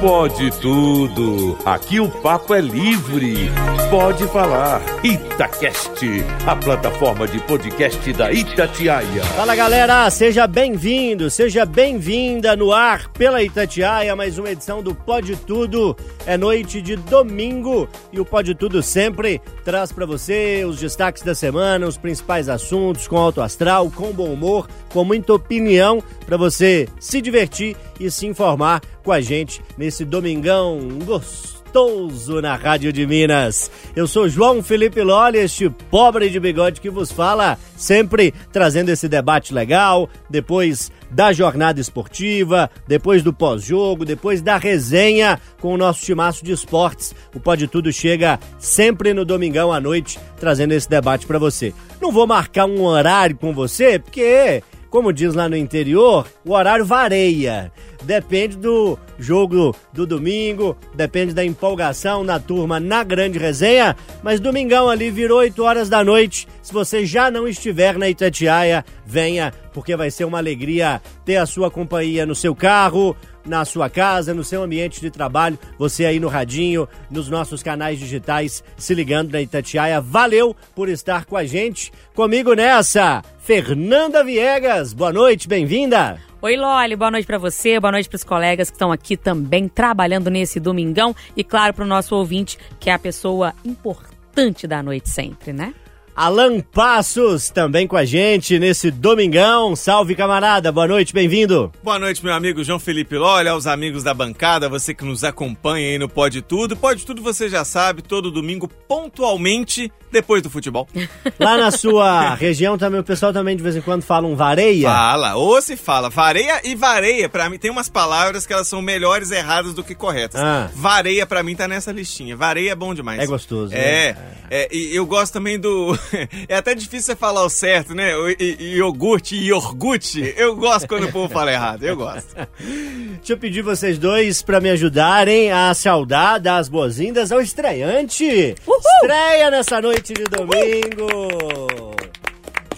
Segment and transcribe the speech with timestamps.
[0.00, 1.58] Pode tudo.
[1.64, 3.50] Aqui o papo é livre.
[3.90, 4.80] Pode falar.
[5.02, 6.06] Itacast,
[6.46, 9.24] a plataforma de podcast da Itatiaia.
[9.34, 15.34] Fala galera, seja bem-vindo, seja bem-vinda no ar pela Itatiaia, mais uma edição do Pode
[15.36, 15.96] Tudo.
[16.26, 21.34] É noite de domingo e o Pode Tudo sempre traz para você os destaques da
[21.34, 26.86] semana, os principais assuntos com alto astral, com bom humor, com muita opinião para você
[27.00, 33.70] se divertir e se informar com a gente nesse domingão gostoso na Rádio de Minas.
[33.94, 39.08] Eu sou João Felipe Lolli, este pobre de bigode que vos fala, sempre trazendo esse
[39.08, 46.04] debate legal, depois da jornada esportiva, depois do pós-jogo, depois da resenha com o nosso
[46.04, 47.14] timaço de esportes.
[47.34, 51.74] O Pode Tudo chega sempre no domingão à noite, trazendo esse debate para você.
[52.00, 56.84] Não vou marcar um horário com você, porque como diz lá no interior, o horário
[56.84, 57.70] varia.
[58.02, 64.88] Depende do jogo do domingo, depende da empolgação na turma na grande resenha, mas domingão
[64.88, 66.46] ali virou 8 horas da noite.
[66.62, 71.46] Se você já não estiver na Itatiaia, venha, porque vai ser uma alegria ter a
[71.46, 76.20] sua companhia no seu carro, na sua casa, no seu ambiente de trabalho, você aí
[76.20, 80.00] no radinho, nos nossos canais digitais, se ligando na Itatiaia.
[80.00, 81.90] Valeu por estar com a gente.
[82.14, 84.92] Comigo nessa, Fernanda Viegas.
[84.92, 86.20] Boa noite, bem-vinda.
[86.42, 89.66] Oi, Loli, boa noite para você, boa noite para os colegas que estão aqui também
[89.66, 94.82] trabalhando nesse domingão e, claro, para o nosso ouvinte, que é a pessoa importante da
[94.82, 95.72] noite sempre, né?
[96.18, 99.76] Alan Passos também com a gente nesse domingão.
[99.76, 100.72] Salve, camarada.
[100.72, 101.70] Boa noite, bem-vindo.
[101.80, 105.90] Boa noite, meu amigo João Felipe Lolha, aos amigos da bancada, você que nos acompanha
[105.90, 106.76] aí no Pode Tudo.
[106.76, 110.88] Pode Tudo você já sabe, todo domingo, pontualmente, depois do futebol.
[111.38, 114.88] Lá na sua região também, o pessoal também de vez em quando fala um vareia?
[114.88, 116.10] Fala, ou se fala.
[116.10, 119.94] Vareia e vareia, pra mim, tem umas palavras que elas são melhores erradas do que
[119.94, 120.40] corretas.
[120.40, 120.68] Ah.
[120.74, 122.36] Vareia, pra mim, tá nessa listinha.
[122.36, 123.20] Vareia é bom demais.
[123.20, 123.72] É gostoso.
[123.72, 124.16] É, né?
[124.50, 125.96] é e eu gosto também do...
[126.48, 128.16] é até difícil você falar o certo, né?
[128.16, 130.34] O iogurte e iogurte.
[130.36, 132.34] Eu gosto quando o povo fala errado, eu gosto.
[132.58, 138.54] Deixa eu pedir vocês dois para me ajudarem a saudar, dar as boas-vindas ao estreante.
[138.66, 138.80] Uhul!
[139.02, 141.06] Estreia nessa noite de domingo.
[141.12, 141.96] Uhul!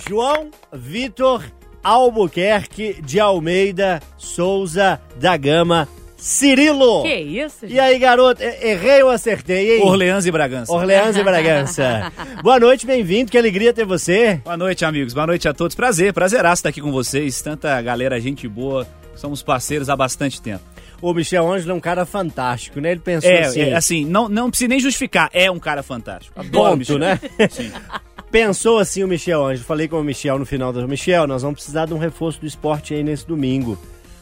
[0.09, 1.45] João Vitor
[1.85, 5.89] Albuquerque de Almeida Souza da Gama
[6.21, 7.03] Cirilo.
[7.03, 7.75] Que isso, gente?
[7.75, 8.43] E aí, garoto?
[8.43, 9.83] Errei ou acertei, hein?
[9.83, 10.73] Orleans e Bragança.
[10.73, 12.13] Orleans e Bragança.
[12.45, 13.31] Boa noite, bem-vindo.
[13.31, 14.41] Que alegria ter você.
[14.45, 15.15] Boa noite, amigos.
[15.15, 15.75] Boa noite a todos.
[15.75, 17.41] Prazer, prazeraço estar aqui com vocês.
[17.41, 18.87] Tanta galera, gente boa.
[19.17, 20.63] Somos parceiros há bastante tempo.
[21.01, 22.91] O Michel Ângelo é um cara fantástico, né?
[22.91, 23.61] Ele pensou é, assim...
[23.61, 25.31] É, assim, não, não precisa nem justificar.
[25.33, 26.39] É um cara fantástico.
[26.39, 27.19] Adoro Ponto, né?
[27.51, 27.73] Sim.
[28.31, 29.67] Pensou assim o Michel Ângelo.
[29.67, 30.87] Falei com o Michel no final do...
[30.87, 33.79] Michel, nós vamos precisar de um reforço do esporte aí nesse domingo.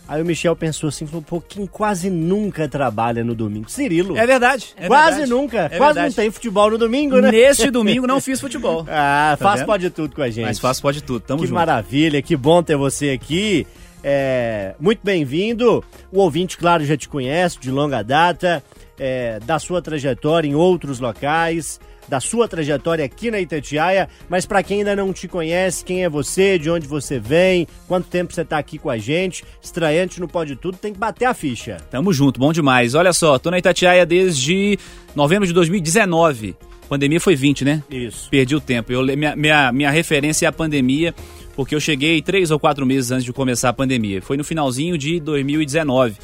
[0.08, 3.70] Aí o Michel pensou assim, falou, pô, quem quase nunca trabalha no domingo?
[3.70, 4.16] Cirilo.
[4.16, 4.74] É verdade.
[4.74, 5.30] É quase verdade.
[5.30, 5.58] nunca.
[5.58, 6.06] É quase verdade.
[6.06, 7.30] não tem futebol no domingo, né?
[7.30, 8.86] Neste domingo não fiz futebol.
[8.88, 10.46] ah, tá faz pode tudo com a gente.
[10.46, 11.54] Mas faz pode tudo, tamo que junto.
[11.54, 13.66] Que maravilha, que bom ter você aqui.
[14.02, 15.84] É, muito bem-vindo.
[16.10, 18.64] O ouvinte, claro, já te conhece de longa data,
[18.98, 24.62] é, da sua trajetória em outros locais da sua trajetória aqui na Itatiaia, mas para
[24.62, 28.44] quem ainda não te conhece, quem é você, de onde você vem, quanto tempo você
[28.44, 31.76] tá aqui com a gente, estreante no Pode Tudo, tem que bater a ficha.
[31.90, 32.94] Tamo junto, bom demais.
[32.94, 34.78] Olha só, tô na Itatiaia desde
[35.14, 36.56] novembro de 2019.
[36.88, 37.82] Pandemia foi 20, né?
[37.90, 38.30] Isso.
[38.30, 38.90] Perdi o tempo.
[38.90, 41.14] Eu, minha, minha, minha referência é a pandemia,
[41.54, 44.22] porque eu cheguei três ou quatro meses antes de começar a pandemia.
[44.22, 46.16] Foi no finalzinho de 2019.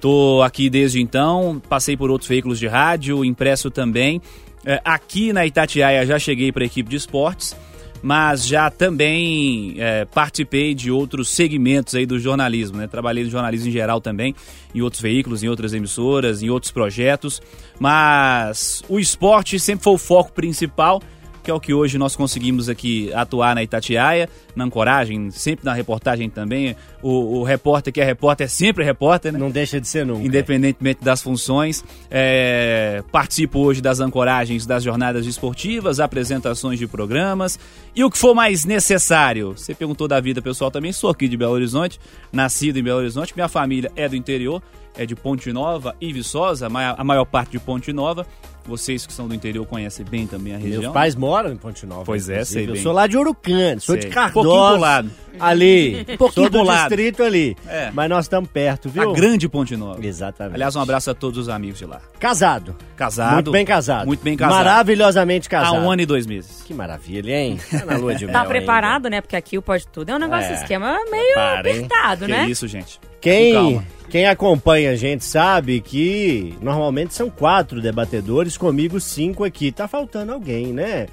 [0.00, 4.20] Tô aqui desde então, passei por outros veículos de rádio, impresso também.
[4.66, 7.54] É, aqui na Itatiaia já cheguei para a equipe de esportes,
[8.02, 12.88] mas já também é, participei de outros segmentos aí do jornalismo, né?
[12.88, 14.34] Trabalhei no jornalismo em geral também,
[14.74, 17.40] em outros veículos, em outras emissoras, em outros projetos,
[17.78, 21.00] mas o esporte sempre foi o foco principal
[21.46, 25.72] que é o que hoje nós conseguimos aqui atuar na Itatiaia, na ancoragem, sempre na
[25.72, 26.74] reportagem também.
[27.00, 29.38] O, o repórter que é repórter é sempre repórter, né?
[29.38, 30.26] Não deixa de ser nunca.
[30.26, 31.84] Independentemente das funções.
[32.10, 37.60] É, participo hoje das ancoragens das jornadas esportivas, apresentações de programas
[37.94, 39.52] e o que for mais necessário.
[39.56, 42.00] Você perguntou da vida pessoal também, sou aqui de Belo Horizonte,
[42.32, 44.60] nascido em Belo Horizonte, minha família é do interior,
[44.96, 48.26] é de Ponte Nova e Viçosa, a maior parte de Ponte Nova.
[48.64, 50.80] Vocês que são do interior conhecem bem também a região.
[50.80, 52.02] Meus pais moram em Ponte Nova.
[52.04, 52.82] Pois é, sei Eu bem.
[52.82, 54.02] sou lá de Urucânia, sou Sei.
[54.02, 54.48] de Cardoso.
[54.48, 55.10] Pouquinho pro lado.
[55.38, 56.04] Ali.
[56.18, 56.88] Pouquinho sou do pro lado.
[56.88, 57.56] distrito ali.
[57.68, 57.92] É.
[57.94, 59.08] Mas nós estamos perto, viu?
[59.08, 60.04] A grande Ponte Nova.
[60.04, 60.54] Exatamente.
[60.56, 62.00] Aliás, um abraço a todos os amigos de lá.
[62.18, 62.74] Casado.
[62.96, 63.34] Casado.
[63.34, 64.04] Muito bem casado.
[64.06, 64.56] Muito bem casado.
[64.64, 65.76] Maravilhosamente Há casado.
[65.76, 66.62] um ano e dois meses.
[66.64, 67.60] Que maravilha, hein?
[67.70, 68.50] Tá na lua de mel Tá ainda.
[68.50, 69.20] preparado, né?
[69.20, 70.54] Porque aqui o Pode Tudo é um negócio, É.
[70.54, 71.84] esquema meio Para, hein?
[71.86, 72.48] apertado, Que né?
[72.50, 72.98] isso, gente.
[73.26, 79.72] Quem, quem acompanha a gente sabe que normalmente são quatro debatedores, comigo cinco aqui.
[79.72, 81.08] Tá faltando alguém, né?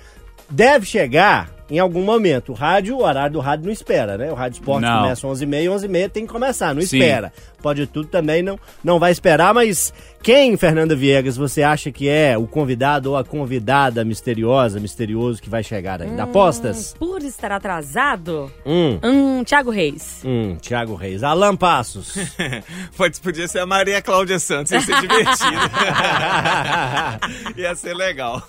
[0.48, 2.52] Deve chegar em algum momento.
[2.52, 4.32] O rádio, o horário do rádio não espera, né?
[4.32, 5.02] O Rádio Esporte Não.
[5.02, 6.98] começa às 11h30, 11h30 tem que começar, não Sim.
[7.00, 7.34] espera.
[7.62, 12.38] Pode tudo também não, não vai esperar, mas quem, Fernanda Viegas, você acha que é
[12.38, 16.24] o convidado ou a convidada misteriosa, misterioso que vai chegar ainda?
[16.24, 16.94] Apostas?
[17.00, 20.22] Por estar atrasado, Hum, hum, Thiago Reis.
[20.26, 21.24] hum, Thiago Reis.
[21.24, 22.14] Alan Passos.
[22.96, 25.62] Pode, podia ser a Maria Cláudia Santos, ia ser divertido.
[27.58, 28.44] ia ser legal.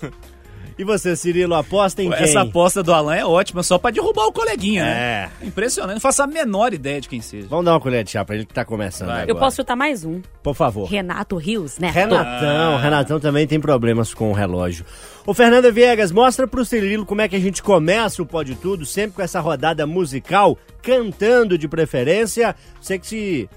[0.77, 2.23] E você, Cirilo, aposta em quem?
[2.23, 5.31] Essa aposta do Alan é ótima, só pra derrubar o coleguinha, né?
[5.41, 5.45] É.
[5.45, 7.47] Impressionante, não faço a menor ideia de quem seja.
[7.47, 9.23] Vamos dar uma colher de chá pra ele que tá começando Vai.
[9.23, 9.31] agora.
[9.31, 10.21] Eu posso chutar mais um.
[10.43, 10.85] Por favor.
[10.85, 11.89] Renato Rios, né?
[11.89, 14.85] Renatão, Renatão também tem problemas com o relógio.
[15.25, 18.85] Ô Fernanda Viegas, mostra pro Cirilo como é que a gente começa o Pode Tudo,
[18.85, 22.55] sempre com essa rodada musical, cantando de preferência.
[22.79, 23.49] Você que se...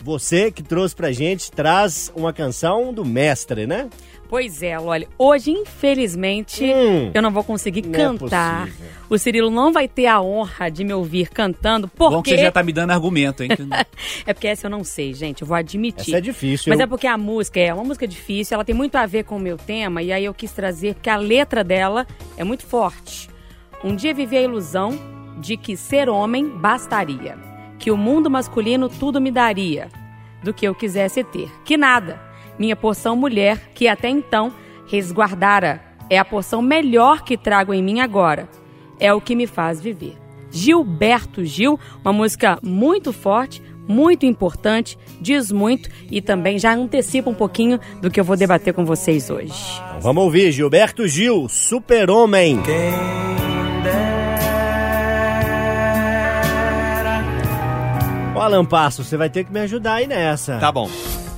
[0.00, 3.88] Você que trouxe pra gente, traz uma canção do mestre, né?
[4.28, 7.10] Pois é, olha, hoje, infelizmente, Hum.
[7.14, 8.66] eu não vou conseguir Não é cantar.
[8.66, 8.86] possível.
[9.08, 12.30] o Cirilo não vai ter a honra de me ouvir cantando, Bom que porque...
[12.36, 13.48] você já tá me dando argumento, hein?
[14.26, 16.10] É porque essa eu não sei, gente, eu vou admitir.
[16.14, 16.70] Essa é difícil.
[16.70, 19.24] Mas eu- é porque a música é uma música difícil, ela tem muito a ver
[19.24, 22.66] com o meu tema, e aí eu quis trazer, porque a letra dela é muito
[22.66, 23.30] forte.
[23.82, 24.98] Um dia vivi a ilusão
[25.40, 27.38] de que ser homem bastaria,
[27.78, 29.88] que o mundo masculino tudo me daria,
[30.42, 31.50] do que eu quisesse ter.
[31.64, 32.20] Que nada,
[32.58, 34.52] minha porção mulher, que até então
[34.86, 38.48] resguardara, é a porção melhor que trago em mim agora,
[38.98, 40.16] é o que me faz viver.
[40.50, 47.34] Gilberto Gil, uma música muito forte, muito importante, diz muito e também já antecipa um
[47.34, 49.52] pouquinho do que eu vou debater com vocês hoje.
[49.88, 52.60] Então vamos ouvir Gilberto Gil, Super-Homem.
[58.34, 60.58] Ô Alan Passo, você vai ter que me ajudar aí nessa.
[60.58, 60.88] Tá bom.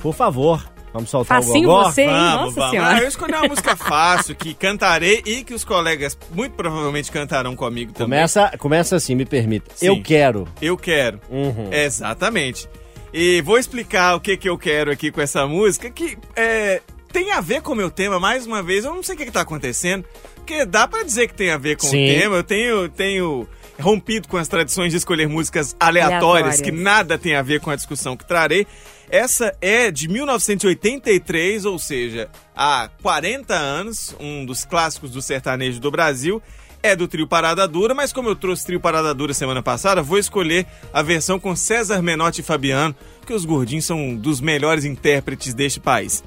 [0.01, 1.83] Por favor, vamos soltar Facinho o gogó?
[1.91, 2.07] você, hein?
[2.09, 2.69] Vamos, Nossa vamos.
[2.71, 2.95] Senhora.
[2.95, 7.55] Ah, eu escolhi uma música fácil que cantarei e que os colegas muito provavelmente cantarão
[7.55, 8.17] comigo também.
[8.19, 9.71] Começa, começa assim, me permita.
[9.75, 9.87] Sim.
[9.87, 10.47] Eu quero.
[10.61, 11.19] Eu quero.
[11.29, 11.69] Uhum.
[11.71, 12.67] Exatamente.
[13.13, 17.31] E vou explicar o que, que eu quero aqui com essa música, que é, tem
[17.31, 18.85] a ver com o meu tema, mais uma vez.
[18.85, 20.05] Eu não sei o que, que tá acontecendo,
[20.35, 22.05] porque dá pra dizer que tem a ver com Sim.
[22.05, 22.35] o tema.
[22.37, 23.47] Eu tenho, tenho
[23.79, 26.61] rompido com as tradições de escolher músicas aleatórias, Aleatórias.
[26.61, 28.65] que nada tem a ver com a discussão que trarei.
[29.11, 35.91] Essa é de 1983, ou seja, há 40 anos, um dos clássicos do sertanejo do
[35.91, 36.41] Brasil.
[36.81, 40.17] É do trio Parada Dura, mas como eu trouxe trio Parada Dura semana passada, vou
[40.17, 44.85] escolher a versão com César Menotti e Fabiano, porque os gordinhos são um dos melhores
[44.85, 46.23] intérpretes deste país.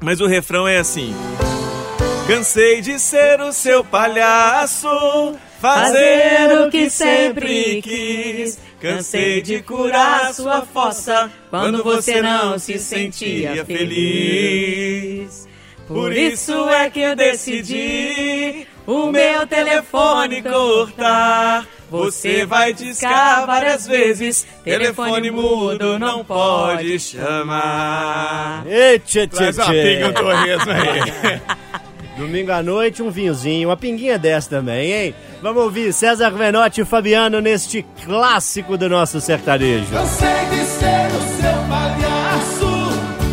[0.00, 1.12] Mas o refrão é assim:
[2.28, 4.88] Cansei de ser o seu palhaço,
[5.60, 8.69] fazer o que sempre quis.
[8.80, 15.46] Cansei de curar sua fossa quando você não se sentia feliz.
[15.86, 21.66] Por isso é que eu decidi o meu telefone cortar.
[21.90, 28.64] Você vai discar várias vezes, telefone mudo não pode chamar.
[28.66, 29.82] Ei, tchê, tchê, Traz uma tchê.
[29.82, 31.40] pinga um torresmo aí.
[32.20, 35.14] Domingo à noite, um vinhozinho, uma pinguinha dessa também, hein?
[35.40, 39.86] Vamos ouvir César Menotti e Fabiano neste clássico do nosso sertanejo.
[39.90, 42.90] Cansei de ser o seu palhaço,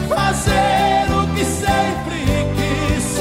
[0.08, 2.16] fazer o que sempre
[2.56, 3.20] quis.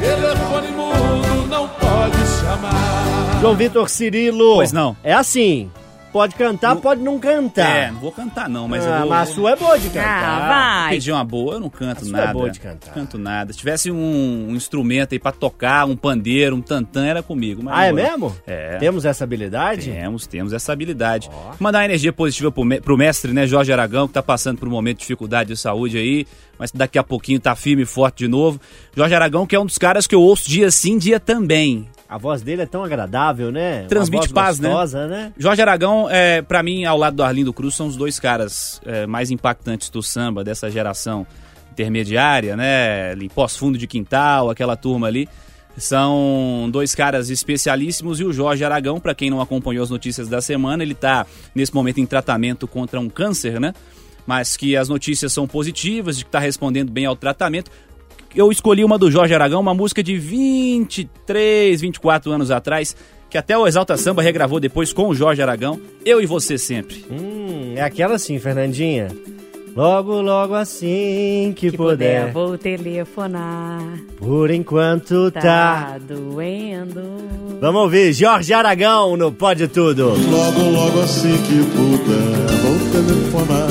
[0.00, 3.40] Telefone mudo não pode chamar.
[3.40, 4.54] João Vitor Cirilo.
[4.54, 4.96] Pois não.
[5.02, 5.68] É assim,
[6.12, 7.76] pode cantar, pode não cantar.
[7.76, 9.08] É, não vou cantar não, mas ah, eu vou...
[9.10, 10.42] mas a sua é boa de cantar.
[10.42, 10.48] Ah,
[10.84, 10.90] vai.
[10.94, 12.30] Pedir uma boa, eu não canto A sua nada.
[12.30, 12.92] é boa de cantar.
[12.94, 13.52] Canto nada.
[13.52, 17.62] Se tivesse um, um instrumento aí pra tocar, um pandeiro, um tantã, era comigo.
[17.62, 18.36] mas Ah, é não mesmo?
[18.46, 18.76] É.
[18.78, 19.90] Temos essa habilidade?
[19.90, 21.30] Temos, temos essa habilidade.
[21.58, 24.68] Mandar uma energia positiva pro, me- pro mestre, né, Jorge Aragão, que tá passando por
[24.68, 26.26] um momento de dificuldade de saúde aí,
[26.58, 28.60] mas daqui a pouquinho tá firme e forte de novo.
[28.96, 31.86] Jorge Aragão, que é um dos caras que eu ouço dia sim, dia também.
[32.08, 33.82] A voz dele é tão agradável, né?
[33.82, 34.68] Transmite paz, né?
[34.68, 35.32] gostosa, né?
[35.36, 39.06] Jorge Aragão, é, para mim, ao lado do Arlindo Cruz, são os dois caras é,
[39.06, 41.26] mais impactantes do samba, dessa geração
[41.70, 43.14] intermediária, né?
[43.34, 45.28] Pós-fundo de quintal, aquela turma ali.
[45.76, 50.40] São dois caras especialíssimos e o Jorge Aragão, para quem não acompanhou as notícias da
[50.40, 53.74] semana, ele tá nesse momento em tratamento contra um câncer, né?
[54.26, 57.70] Mas que as notícias são positivas, de que tá respondendo bem ao tratamento.
[58.34, 62.94] Eu escolhi uma do Jorge Aragão, uma música de 23, 24 anos atrás,
[63.28, 65.80] que até o Exalta Samba regravou depois com o Jorge Aragão.
[66.04, 67.04] Eu e você sempre.
[67.10, 69.08] Hum, é aquela sim, Fernandinha.
[69.76, 72.32] Logo, logo assim que, Que puder.
[72.32, 73.80] puder, vou telefonar.
[74.16, 75.40] Por enquanto tá.
[75.40, 77.00] Tá doendo.
[77.60, 80.08] Vamos ouvir Jorge Aragão no Pode Tudo.
[80.08, 83.68] Logo, logo assim que puder, vou telefonar.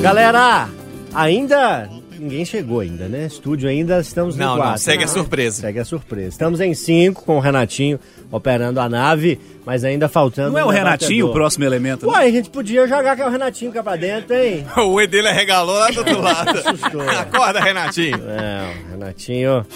[0.00, 0.68] Galera,
[1.12, 1.88] ainda
[2.26, 3.26] ninguém chegou ainda, né?
[3.26, 4.82] Estúdio ainda estamos no Não, não, quatro.
[4.82, 5.60] segue a surpresa.
[5.62, 6.28] Segue a surpresa.
[6.28, 7.98] Estamos em cinco com o Renatinho
[8.30, 12.06] operando a nave, mas ainda faltando Não é um o Renatinho o próximo elemento?
[12.06, 12.12] né?
[12.12, 14.66] Uai, a gente podia jogar que é o Renatinho cá pra dentro, hein?
[14.76, 16.50] O E dele regalou lá do outro lado.
[16.58, 17.00] Assustou.
[17.08, 18.16] Acorda, Renatinho.
[18.28, 19.66] É, o Renatinho.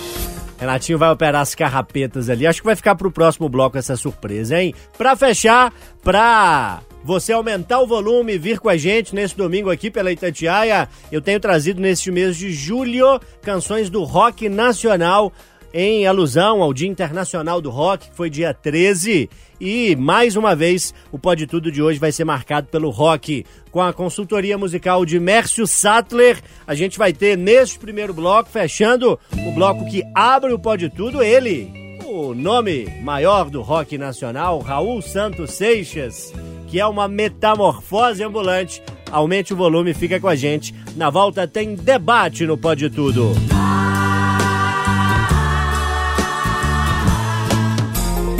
[0.58, 2.46] Renatinho vai operar as carrapetas ali.
[2.46, 4.74] Acho que vai ficar pro próximo bloco essa surpresa, hein?
[4.98, 9.90] Pra fechar, pra você aumentar o volume e vir com a gente nesse domingo aqui
[9.90, 15.32] pela Itatiaia, eu tenho trazido neste mês de julho canções do rock nacional
[15.72, 19.30] em alusão ao Dia Internacional do Rock, que foi dia 13.
[19.60, 23.44] E, mais uma vez, o Pode Tudo de hoje vai ser marcado pelo rock.
[23.70, 29.18] Com a consultoria musical de Mércio Sattler, a gente vai ter neste primeiro bloco, fechando
[29.46, 31.79] o bloco que abre o Pode Tudo, ele,
[32.10, 36.32] o nome maior do rock nacional, Raul Santos Seixas,
[36.66, 38.82] que é uma metamorfose ambulante.
[39.10, 40.74] Aumente o volume, fica com a gente.
[40.96, 43.32] Na volta tem debate no Pode Tudo.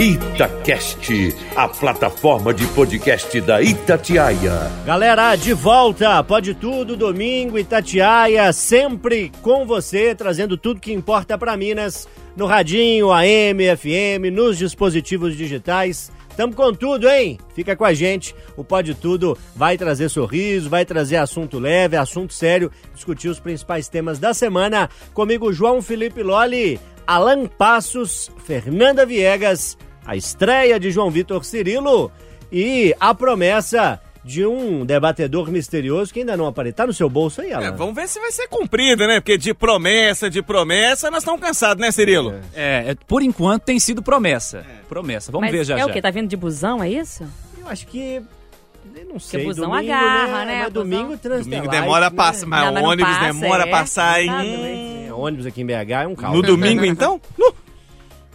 [0.01, 1.11] Itacast,
[1.55, 4.71] a plataforma de podcast da Itatiaia.
[4.83, 11.55] Galera, de volta, pode tudo, domingo, Itatiaia, sempre com você, trazendo tudo que importa para
[11.55, 16.11] Minas, no radinho, AM, FM, nos dispositivos digitais.
[16.35, 17.37] Tamo com tudo, hein?
[17.53, 18.33] Fica com a gente.
[18.57, 23.87] O Pode Tudo vai trazer sorriso, vai trazer assunto leve, assunto sério, discutir os principais
[23.87, 24.89] temas da semana.
[25.13, 29.77] Comigo, João Felipe Loli, Alan Passos, Fernanda Viegas,
[30.11, 32.11] a estreia de João Vitor Cirilo
[32.51, 36.75] e a promessa de um debatedor misterioso que ainda não apareceu.
[36.75, 37.67] Tá no seu bolso aí, Alan?
[37.67, 39.21] É, vamos ver se vai ser cumprida, né?
[39.21, 42.35] Porque de promessa, de promessa, nós estamos cansados, né, Cirilo?
[42.53, 44.65] É, é, por enquanto tem sido promessa.
[44.89, 45.31] Promessa.
[45.31, 45.85] Vamos Mas ver já é já.
[45.85, 46.01] o quê?
[46.01, 47.23] Tá vindo de busão, é isso?
[47.57, 48.21] Eu acho que.
[48.93, 49.45] Eu não sei.
[49.45, 50.63] busão domingo, agarra, né?
[50.63, 50.83] Mas Busão.
[50.83, 53.65] domingo trans Domingo demora a passar, mas Não, o mas ônibus passa, demora é.
[53.65, 55.07] a passar, hein?
[55.07, 56.35] É, ônibus aqui em BH é um caos.
[56.35, 57.21] No domingo, então?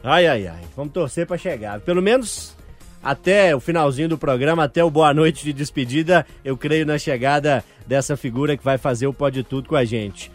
[0.06, 0.60] Ai, ai, ai.
[0.76, 1.80] Vamos torcer pra chegar.
[1.80, 2.54] Pelo menos
[3.02, 7.64] até o finalzinho do programa, até o boa noite de despedida, eu creio na chegada
[7.84, 10.30] dessa figura que vai fazer o Pode Tudo com a gente.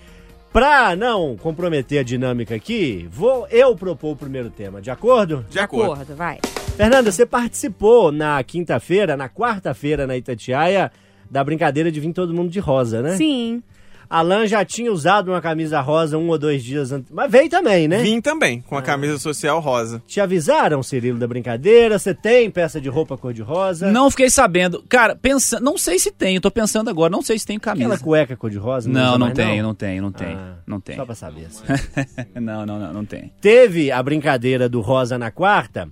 [0.52, 5.46] Pra não comprometer a dinâmica aqui, vou eu propor o primeiro tema, de acordo?
[5.50, 5.94] De acordo.
[5.94, 6.40] Acordo, vai.
[6.76, 10.92] Fernanda, você participou na quinta-feira, na quarta-feira na Itatiaia,
[11.30, 13.16] da brincadeira de vir todo mundo de rosa, né?
[13.16, 13.64] Sim.
[14.12, 17.10] Alan já tinha usado uma camisa rosa um ou dois dias antes.
[17.10, 18.02] Mas veio também, né?
[18.02, 20.04] Vim também, com a camisa social rosa.
[20.06, 21.98] Te avisaram, Cirilo, da brincadeira?
[21.98, 23.90] Você tem peça de roupa cor-de-rosa?
[23.90, 24.84] Não fiquei sabendo.
[24.90, 25.62] Cara, pensa...
[25.62, 27.86] não sei se tem, eu tô pensando agora, não sei se tem camisa.
[27.86, 28.90] Aquela cueca cor-de-rosa?
[28.90, 30.36] Não, não mais, tem, não tem, não tem.
[30.36, 30.98] Ah, Não tem.
[30.98, 31.46] Só pra saber.
[31.46, 31.64] assim.
[32.36, 33.32] não, não, não, não tem.
[33.40, 35.90] Teve a brincadeira do rosa na quarta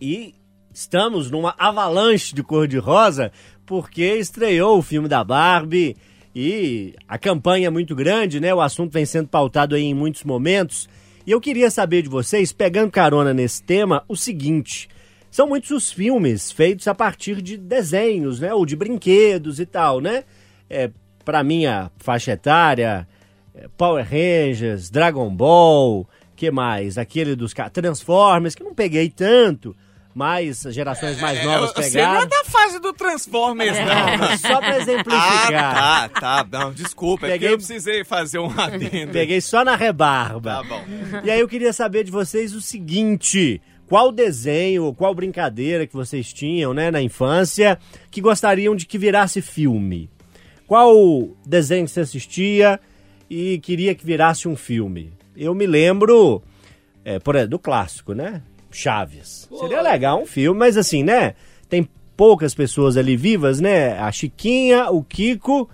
[0.00, 0.34] e
[0.74, 3.30] estamos numa avalanche de cor-de-rosa
[3.64, 5.96] porque estreou o filme da Barbie
[6.40, 8.54] e a campanha é muito grande, né?
[8.54, 10.88] O assunto vem sendo pautado aí em muitos momentos.
[11.26, 14.88] E eu queria saber de vocês, pegando carona nesse tema, o seguinte:
[15.32, 18.54] são muitos os filmes feitos a partir de desenhos, né?
[18.54, 20.22] Ou de brinquedos e tal, né?
[20.70, 20.92] É,
[21.24, 23.08] para minha faixa etária,
[23.52, 26.98] é, Power Rangers, Dragon Ball, que mais?
[26.98, 29.74] Aquele dos Transformers, que não peguei tanto,
[30.18, 32.28] mas as gerações mais novas É, Você não é pegaram.
[32.28, 34.36] da fase do Transformers, não.
[34.38, 35.76] Só pra exemplificar.
[35.76, 36.46] Ah, tá, tá.
[36.50, 39.12] Não, desculpa, é Peguei- porque eu precisei fazer um adendo.
[39.12, 40.56] Peguei só na rebarba.
[40.56, 40.84] Tá bom.
[41.24, 46.32] E aí eu queria saber de vocês o seguinte: qual desenho, qual brincadeira que vocês
[46.32, 47.78] tinham, né, na infância,
[48.10, 50.10] que gostariam de que virasse filme?
[50.66, 52.78] Qual desenho que você assistia
[53.30, 55.12] e queria que virasse um filme?
[55.36, 56.42] Eu me lembro,
[57.04, 58.42] é, por exemplo, do clássico, né?
[58.70, 59.48] Chaves.
[59.60, 61.34] Seria legal um filme, mas assim, né?
[61.68, 63.98] Tem poucas pessoas ali vivas, né?
[63.98, 65.68] A Chiquinha, o Kiko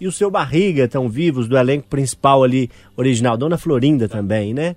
[0.00, 3.36] e o seu Barriga estão vivos do elenco principal ali original.
[3.36, 4.76] Dona Florinda também, né?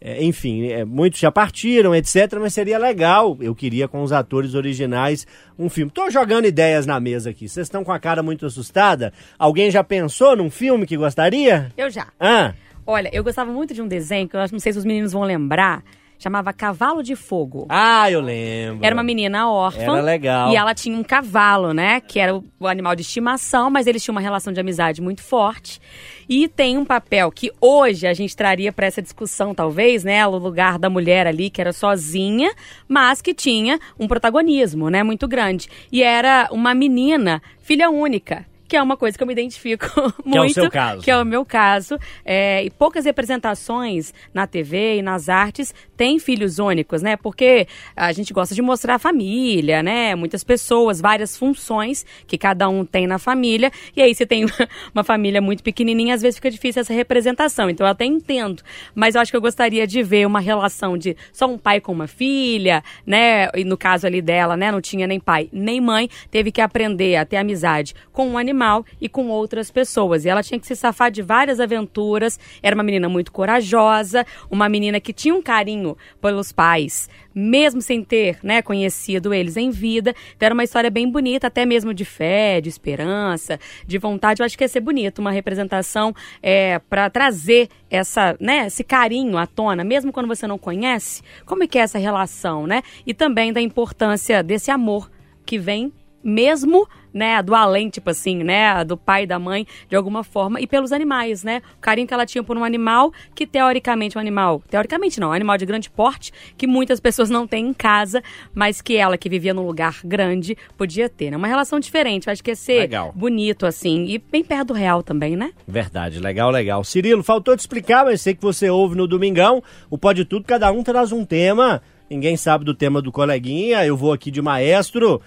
[0.00, 2.34] É, enfim, é, muitos já partiram, etc.
[2.40, 3.36] Mas seria legal.
[3.40, 5.26] Eu queria com os atores originais
[5.58, 5.90] um filme.
[5.90, 7.48] Tô jogando ideias na mesa aqui.
[7.48, 9.12] Vocês estão com a cara muito assustada?
[9.36, 11.72] Alguém já pensou num filme que gostaria?
[11.76, 12.06] Eu já.
[12.20, 12.54] Ah,
[12.86, 15.12] Olha, eu gostava muito de um desenho que eu acho- não sei se os meninos
[15.12, 15.82] vão lembrar.
[16.18, 17.66] Chamava Cavalo de Fogo.
[17.68, 18.84] ah, eu lembro.
[18.84, 19.82] Era uma menina órfã.
[19.82, 20.52] Era legal.
[20.52, 22.00] E ela tinha um cavalo, né?
[22.00, 25.80] Que era o, animal de estimação, mas eles tinham uma relação de amizade muito forte.
[26.28, 30.26] E tem um papel que hoje a gente traria para essa discussão, talvez, né?
[30.26, 32.52] O lugar da mulher ali, que era sozinha,
[32.88, 35.04] mas que tinha um protagonismo, né?
[35.04, 35.68] Muito grande.
[35.92, 38.44] E era uma menina, filha única.
[38.68, 39.86] Que é uma coisa que eu me identifico
[40.22, 40.52] Que é o muito.
[40.52, 41.02] seu caso.
[41.02, 41.98] Que é o meu caso.
[42.24, 47.16] É, e poucas representações na TV e nas artes têm filhos únicos, né?
[47.16, 50.14] Porque a gente gosta de mostrar a família, né?
[50.14, 53.72] Muitas pessoas, várias funções que cada um tem na família.
[53.96, 54.44] E aí, se tem
[54.94, 57.70] uma família muito pequenininha, às vezes fica difícil essa representação.
[57.70, 58.62] Então, eu até entendo.
[58.94, 61.92] Mas eu acho que eu gostaria de ver uma relação de só um pai com
[61.92, 63.48] uma filha, né?
[63.54, 64.70] E no caso ali dela, né?
[64.70, 66.08] Não tinha nem pai nem mãe.
[66.30, 68.57] Teve que aprender a ter amizade com um animal
[69.00, 70.24] e com outras pessoas.
[70.24, 72.38] E ela tinha que se safar de várias aventuras.
[72.62, 78.02] Era uma menina muito corajosa, uma menina que tinha um carinho pelos pais, mesmo sem
[78.02, 80.14] ter, né, conhecido eles em vida.
[80.36, 84.42] Então era uma história bem bonita, até mesmo de fé, de esperança, de vontade.
[84.42, 89.38] Eu acho que ia ser bonito, uma representação é, para trazer essa, né, esse carinho
[89.38, 91.22] à tona, mesmo quando você não conhece.
[91.44, 92.82] Como é que é essa relação, né?
[93.06, 95.10] E também da importância desse amor
[95.44, 96.86] que vem mesmo,
[97.18, 100.66] né, do além, tipo assim, né, do pai e da mãe, de alguma forma, e
[100.66, 104.22] pelos animais, né, o carinho que ela tinha por um animal que teoricamente é um
[104.22, 107.74] animal, teoricamente não, é um animal de grande porte, que muitas pessoas não têm em
[107.74, 108.22] casa,
[108.54, 112.32] mas que ela, que vivia num lugar grande, podia ter, né, uma relação diferente, eu
[112.32, 113.12] acho que ia ser Legal.
[113.14, 115.52] bonito, assim, e bem perto do real também, né?
[115.66, 116.84] Verdade, legal, legal.
[116.84, 119.62] Cirilo, faltou te explicar, mas sei que você ouve no Domingão.
[119.90, 121.82] O Pode Tudo, cada um traz um tema.
[122.10, 123.84] Ninguém sabe do tema do coleguinha.
[123.84, 125.20] Eu vou aqui de maestro,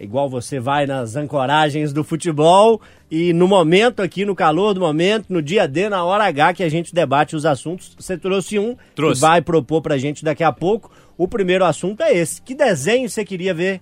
[0.00, 2.80] igual você vai nas ancoragens do futebol.
[3.10, 6.62] E no momento aqui, no calor do momento, no dia D, na hora H, que
[6.62, 7.94] a gente debate os assuntos.
[7.98, 9.14] Você trouxe um Trouxe.
[9.14, 10.90] que vai propor pra gente daqui a pouco.
[11.16, 12.42] O primeiro assunto é esse.
[12.42, 13.80] Que desenho você queria ver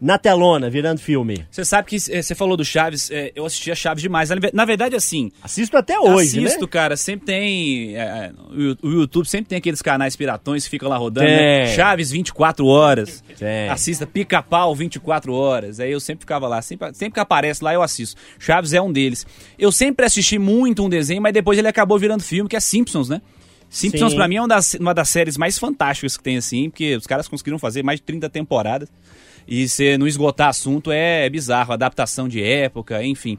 [0.00, 1.44] na telona, virando filme?
[1.50, 4.30] Você sabe que eh, você falou do Chaves, eh, eu assistia Chaves demais.
[4.30, 6.66] Na ve- Na verdade, assim, Assisto até hoje, assisto, né?
[6.70, 7.96] cara, sempre tem.
[7.96, 8.32] eh,
[8.82, 11.26] o YouTube sempre tem aqueles canais piratões que ficam lá rodando.
[11.26, 11.66] Né?
[11.74, 13.22] Chaves 24 horas.
[13.38, 13.68] Tem.
[13.68, 15.80] Assista Pica-Pau 24 horas.
[15.80, 16.62] Aí eu sempre ficava lá.
[16.62, 18.18] Sempre, sempre que aparece lá, eu assisto.
[18.38, 19.26] Chaves é um deles.
[19.58, 23.08] Eu sempre assisti muito um desenho, mas depois ele acabou virando filme, que é Simpsons,
[23.10, 23.20] né?
[23.68, 24.16] Simpsons, Sim.
[24.16, 27.06] pra mim, é uma das, uma das séries mais fantásticas que tem, assim, porque os
[27.06, 28.88] caras conseguiram fazer mais de 30 temporadas.
[29.46, 33.38] E você não esgotar assunto é, bizarro, adaptação de época, enfim.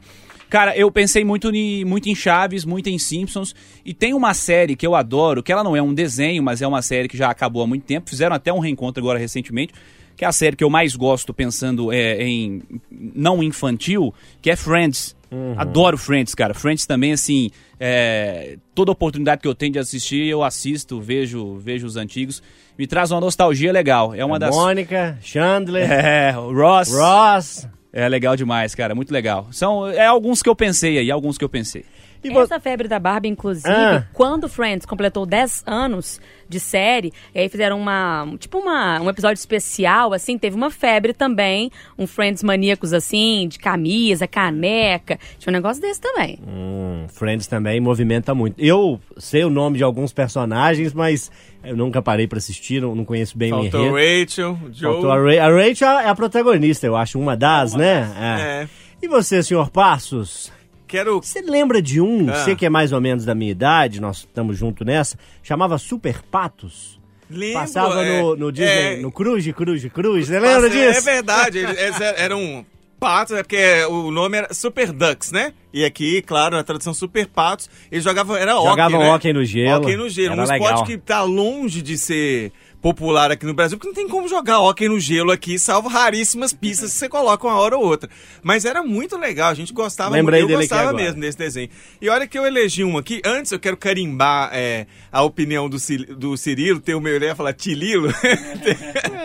[0.50, 3.54] Cara, eu pensei muito, ni- muito em Chaves, muito em Simpsons.
[3.86, 6.66] E tem uma série que eu adoro, que ela não é um desenho, mas é
[6.66, 8.10] uma série que já acabou há muito tempo.
[8.10, 9.72] Fizeram até um reencontro agora recentemente.
[10.14, 12.60] Que é a série que eu mais gosto pensando é, em
[12.90, 14.12] não infantil,
[14.42, 15.16] que é Friends.
[15.56, 16.52] Adoro Friends, cara.
[16.52, 17.50] Friends também, assim,
[17.84, 22.40] é, toda oportunidade que eu tenho de assistir, eu assisto, vejo, vejo os antigos.
[22.78, 24.14] Me traz uma nostalgia legal.
[24.14, 24.54] É uma das.
[24.54, 26.94] Mônica, Chandler, É, Ross.
[26.94, 27.68] Ross.
[27.92, 29.48] É legal demais, cara, muito legal.
[29.50, 31.84] São é alguns que eu pensei aí, alguns que eu pensei.
[32.24, 34.04] E vo- Essa febre da Barbie, inclusive, Ah.
[34.12, 39.38] quando Friends completou 10 anos de série, e aí fizeram uma, tipo uma, um episódio
[39.40, 45.54] especial, assim, teve uma febre também, um Friends maníacos, assim, de camisa, caneca, tinha um
[45.54, 46.38] negócio desse também.
[46.46, 48.54] Hum, Friends também movimenta muito.
[48.58, 51.30] Eu sei o nome de alguns personagens, mas
[51.64, 54.22] eu nunca parei pra assistir, não, não conheço bem o Faltou enredo.
[54.24, 54.92] Rachel, Joe.
[54.92, 58.12] Faltou a, Ra a Rachel é a protagonista, eu acho, uma das, né?
[58.18, 58.62] É.
[58.62, 58.68] É.
[59.00, 60.52] E você, senhor Passos?
[60.92, 61.22] Quero.
[61.22, 62.34] Você lembra de um, Ah.
[62.44, 66.20] você que é mais ou menos da minha idade, nós estamos juntos nessa, chamava Super
[66.22, 67.00] Patos?
[67.30, 71.08] Lembro, Passava é, no, no Disney, é, no Cruz, Cruz, Cruz, você lembra passa- disso?
[71.08, 72.66] É verdade, eles eles eram
[73.00, 75.54] patos, é porque o nome era Super Ducks, né?
[75.72, 79.10] E aqui, claro, na tradução Super Patos, eles jogavam, era hockey, Jogavam né?
[79.14, 79.82] hóquei no gelo.
[79.82, 80.84] Hóquei no gelo, Era um esporte legal.
[80.84, 84.88] que tá longe de ser popular aqui no Brasil, porque não tem como jogar hóquei
[84.88, 88.10] no gelo aqui, salvo raríssimas pistas que você coloca uma hora ou outra.
[88.42, 91.70] Mas era muito legal, a gente gostava Lembrei muito, eu dele gostava mesmo desse desenho.
[92.00, 95.76] E olha que eu elegi um aqui, antes eu quero carimbar é, a opinião do,
[96.16, 98.08] do Cirilo, tem o meu, eu ia falar Tililo.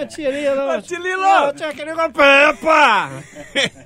[0.06, 0.70] Tirilo.
[0.70, 1.54] Ô, Tililo!
[1.56, 3.24] tinha que ligar Peppa!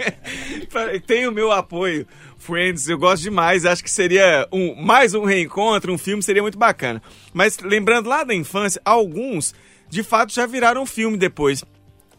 [1.08, 2.06] Tem o meu apoio.
[2.38, 3.66] Friends, eu gosto demais.
[3.66, 7.02] Acho que seria um, mais um reencontro, um filme, seria muito bacana.
[7.34, 9.54] Mas lembrando lá da infância, alguns
[9.90, 11.64] de fato já viraram filme depois.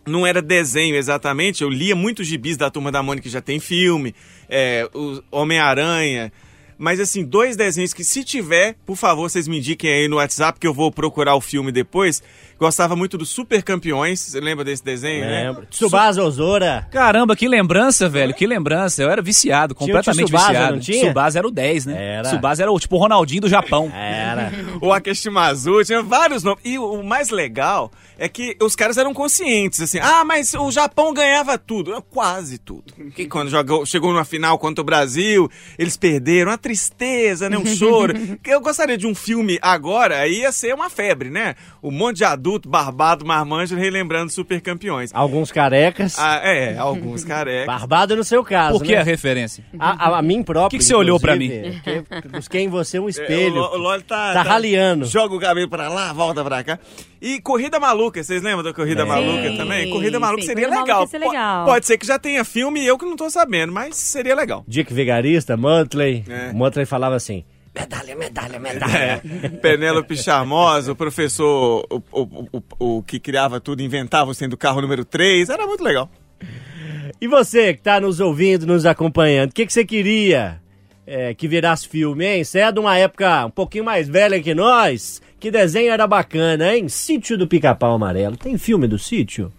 [0.07, 3.61] Não era desenho exatamente, eu lia muitos gibis da Turma da Mônica que já tem
[3.61, 4.15] filme,
[4.49, 4.89] é,
[5.31, 6.33] Homem-Aranha.
[6.77, 10.59] Mas assim, dois desenhos que se tiver, por favor, vocês me indiquem aí no WhatsApp
[10.59, 12.21] que eu vou procurar o filme depois.
[12.63, 15.49] Gostava muito dos Super Campeões, você lembra desse desenho, né?
[15.49, 15.67] Lembra.
[15.69, 16.87] Tsubasa Ozora.
[16.93, 19.03] Caramba, que lembrança, velho, que lembrança.
[19.03, 20.73] Eu era viciado, Tinha o completamente Tsubasa, viciado.
[20.75, 21.05] não tinha?
[21.07, 22.15] Tsubasa era o 10, né?
[22.19, 22.29] Era.
[22.29, 23.91] Tsubasa era o tipo o Ronaldinho do Japão.
[23.93, 24.53] Era.
[24.81, 26.63] o Akeshimazu, tinha vários nomes.
[26.65, 31.13] E o mais legal é que os caras eram conscientes, assim, ah, mas o Japão
[31.13, 32.01] ganhava tudo.
[32.11, 32.95] Quase tudo.
[33.13, 37.67] Que quando jogou, chegou numa final contra o Brasil, eles perderam, uma tristeza, né, um
[37.67, 38.15] choro.
[38.41, 41.57] Que Eu gostaria de um filme agora, aí ia ser uma febre, né?
[41.83, 45.11] Um monte de adulto adulto, barbado, marmanjo, relembrando super campeões.
[45.15, 46.19] Alguns carecas.
[46.19, 47.67] Ah, é, alguns carecas.
[47.67, 49.01] Barbado no seu caso, Por que né?
[49.01, 49.65] a referência?
[49.79, 50.71] A, a, a mim próprio.
[50.71, 51.73] Que que você olhou pra que-
[52.31, 53.55] Busquei em você um É, espelho.
[53.55, 55.07] o Lo- o Loli tá, Tá raliando.
[55.07, 56.79] Joga o cabelo pra lá, volta pra cá.
[57.21, 59.91] E Corrida Maluca, vocês lembram da Corrida Sim, Maluca também?
[59.91, 60.97] Corrida Maluca sim, seria Corrida legal.
[60.99, 61.65] Maluca ser legal.
[61.65, 64.35] Po- Pode ser que já tenha filme e eu que não tô sabendo, mas seria
[64.35, 64.65] legal.
[64.67, 66.25] Dick Vigarista, Muttley.
[66.29, 66.53] É.
[66.53, 69.23] Muttley falava assim: medalha, medalha, medalha.
[69.43, 74.57] É, Penélope Charmosa, o professor, o, o, o, o que criava tudo, inventava o sendo
[74.57, 76.11] carro número 3, era muito legal.
[77.21, 80.61] E você que tá nos ouvindo, nos acompanhando, o que, que você queria
[81.07, 82.45] é, que virasse filme, hein?
[82.45, 85.21] Você é de uma época um pouquinho mais velha que nós.
[85.39, 86.89] Que desenho era bacana, hein?
[86.89, 88.37] Sítio do Pica-Pau Amarelo.
[88.37, 89.53] Tem filme do sítio?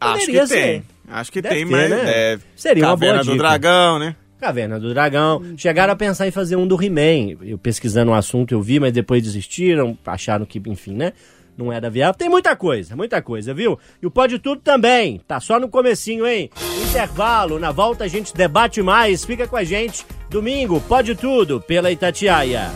[0.00, 0.62] Acho Poderia que ser.
[0.62, 0.82] tem.
[1.08, 2.02] Acho que Deve tem, ter, mas né?
[2.06, 3.42] é, Seria uma Caverna boa do dica.
[3.42, 4.16] Dragão, né?
[4.40, 5.42] Caverna do Dragão.
[5.56, 7.36] Chegaram a pensar em fazer um do He-Man.
[7.42, 11.12] Eu pesquisando o assunto eu vi, mas depois desistiram, acharam que, enfim, né?
[11.56, 12.14] Não era viável.
[12.14, 13.78] Tem muita coisa, muita coisa, viu?
[14.00, 15.20] E o Pode Tudo também.
[15.28, 16.48] Tá só no comecinho, hein?
[16.88, 17.58] Intervalo.
[17.58, 19.24] Na volta a gente debate mais.
[19.26, 20.06] Fica com a gente.
[20.30, 22.70] Domingo, Pode Tudo, pela Itatiaia.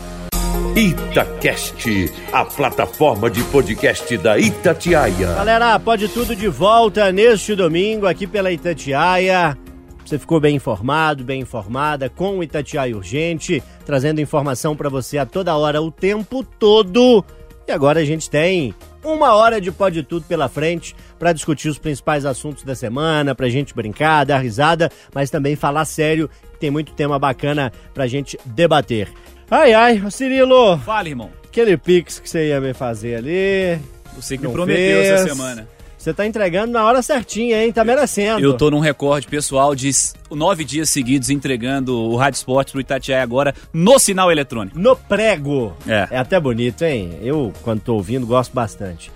[0.75, 5.33] Itacast, a plataforma de podcast da Itatiaia.
[5.33, 9.57] Galera, Pode Tudo de volta neste domingo aqui pela Itatiaia.
[10.05, 15.25] Você ficou bem informado, bem informada com o Itatiaia Urgente, trazendo informação pra você a
[15.25, 17.25] toda hora, o tempo todo.
[17.67, 21.79] E agora a gente tem uma hora de Pode Tudo pela frente pra discutir os
[21.79, 26.29] principais assuntos da semana, pra gente brincar, dar risada, mas também falar sério.
[26.59, 29.11] Tem muito tema bacana pra gente debater.
[29.49, 31.31] Ai, ai, Cirilo, Fala, irmão.
[31.47, 33.79] aquele pix que você ia me fazer ali,
[34.15, 35.09] Você que prometeu fez.
[35.09, 35.67] essa semana.
[36.05, 37.73] Você tá entregando na hora certinha, hein?
[37.73, 38.39] Tá merecendo.
[38.39, 39.89] Eu tô num recorde pessoal de
[40.29, 44.77] nove dias seguidos entregando o Rádio Esportes pro Itatiaia agora no sinal eletrônico.
[44.77, 45.75] No prego.
[45.87, 46.07] É.
[46.15, 47.17] até bonito, hein?
[47.23, 49.11] Eu, quando tô ouvindo, gosto bastante.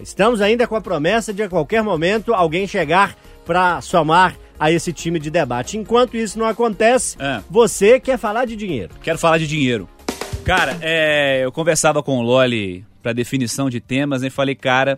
[0.00, 4.92] Estamos ainda com a promessa de a qualquer momento alguém chegar pra somar a esse
[4.92, 5.76] time de debate.
[5.76, 7.40] Enquanto isso não acontece, É.
[7.50, 8.94] você quer falar de dinheiro.
[9.02, 9.88] Quero falar de dinheiro.
[10.44, 14.96] Cara, é, eu conversava com o Loli pra definição de temas né, e falei, cara,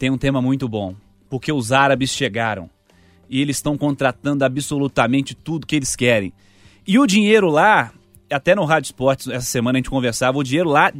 [0.00, 0.96] tem um tema muito bom.
[1.28, 2.70] Porque os árabes chegaram
[3.28, 6.32] e eles estão contratando absolutamente tudo que eles querem.
[6.86, 7.92] E o dinheiro lá,
[8.32, 10.90] até no Rádio Esportes essa semana a gente conversava, o dinheiro lá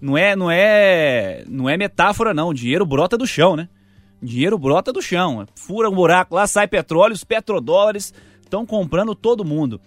[0.00, 3.68] não é, não é, não é metáfora não, o dinheiro brota do chão, né?
[4.20, 9.44] Dinheiro brota do chão, fura um buraco lá, sai petróleo, os petrodólares estão comprando todo
[9.44, 9.80] mundo.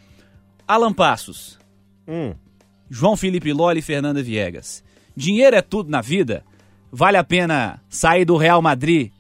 [0.66, 1.60] Alan Passos,
[2.08, 2.34] Hum.
[2.90, 4.82] João Felipe Loli e Fernanda Viegas.
[5.16, 6.44] Dinheiro é tudo na vida?
[6.92, 9.12] Vale a pena sair do Real Madrid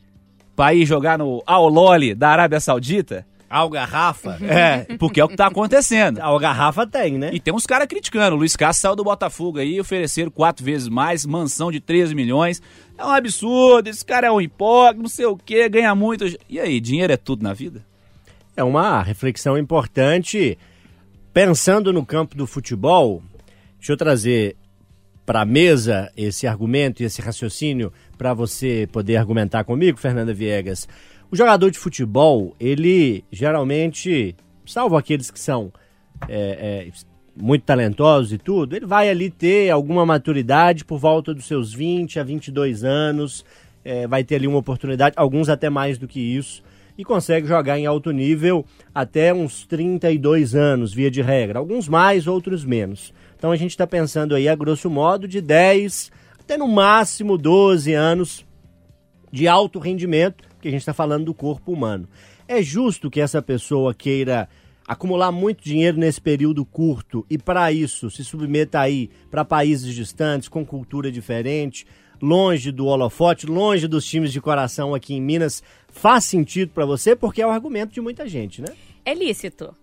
[0.55, 3.25] para ir jogar no Al Loli da Arábia Saudita?
[3.49, 4.37] Algarrafa?
[4.43, 6.19] É, porque é o que tá acontecendo.
[6.19, 7.31] Algarrafa tem, né?
[7.33, 8.35] E tem uns caras criticando.
[8.35, 12.61] O Luiz Castro saiu do Botafogo aí, ofereceram quatro vezes mais, mansão de 13 milhões.
[12.97, 16.25] É um absurdo, esse cara é um hipócrita, não sei o quê, ganha muito.
[16.49, 17.83] E aí, dinheiro é tudo na vida?
[18.55, 20.57] É uma reflexão importante.
[21.33, 23.21] Pensando no campo do futebol,
[23.79, 24.55] deixa eu trazer
[25.31, 30.89] para a mesa esse argumento e esse raciocínio para você poder argumentar comigo, Fernanda Viegas.
[31.31, 35.71] O jogador de futebol, ele geralmente, salvo aqueles que são
[36.27, 36.91] é, é,
[37.33, 42.19] muito talentosos e tudo, ele vai ali ter alguma maturidade por volta dos seus 20
[42.19, 43.45] a 22 anos,
[43.85, 46.61] é, vai ter ali uma oportunidade, alguns até mais do que isso,
[46.97, 51.57] e consegue jogar em alto nível até uns 32 anos, via de regra.
[51.57, 53.13] Alguns mais, outros menos.
[53.41, 57.91] Então a gente está pensando aí, a grosso modo, de 10 até no máximo 12
[57.91, 58.45] anos
[59.31, 62.07] de alto rendimento, porque a gente está falando do corpo humano.
[62.47, 64.47] É justo que essa pessoa queira
[64.87, 70.47] acumular muito dinheiro nesse período curto e para isso se submeta aí para países distantes,
[70.47, 71.87] com cultura diferente,
[72.21, 77.15] longe do holofote, longe dos times de coração aqui em Minas, faz sentido para você
[77.15, 78.67] porque é o argumento de muita gente, né?
[79.03, 79.75] É lícito.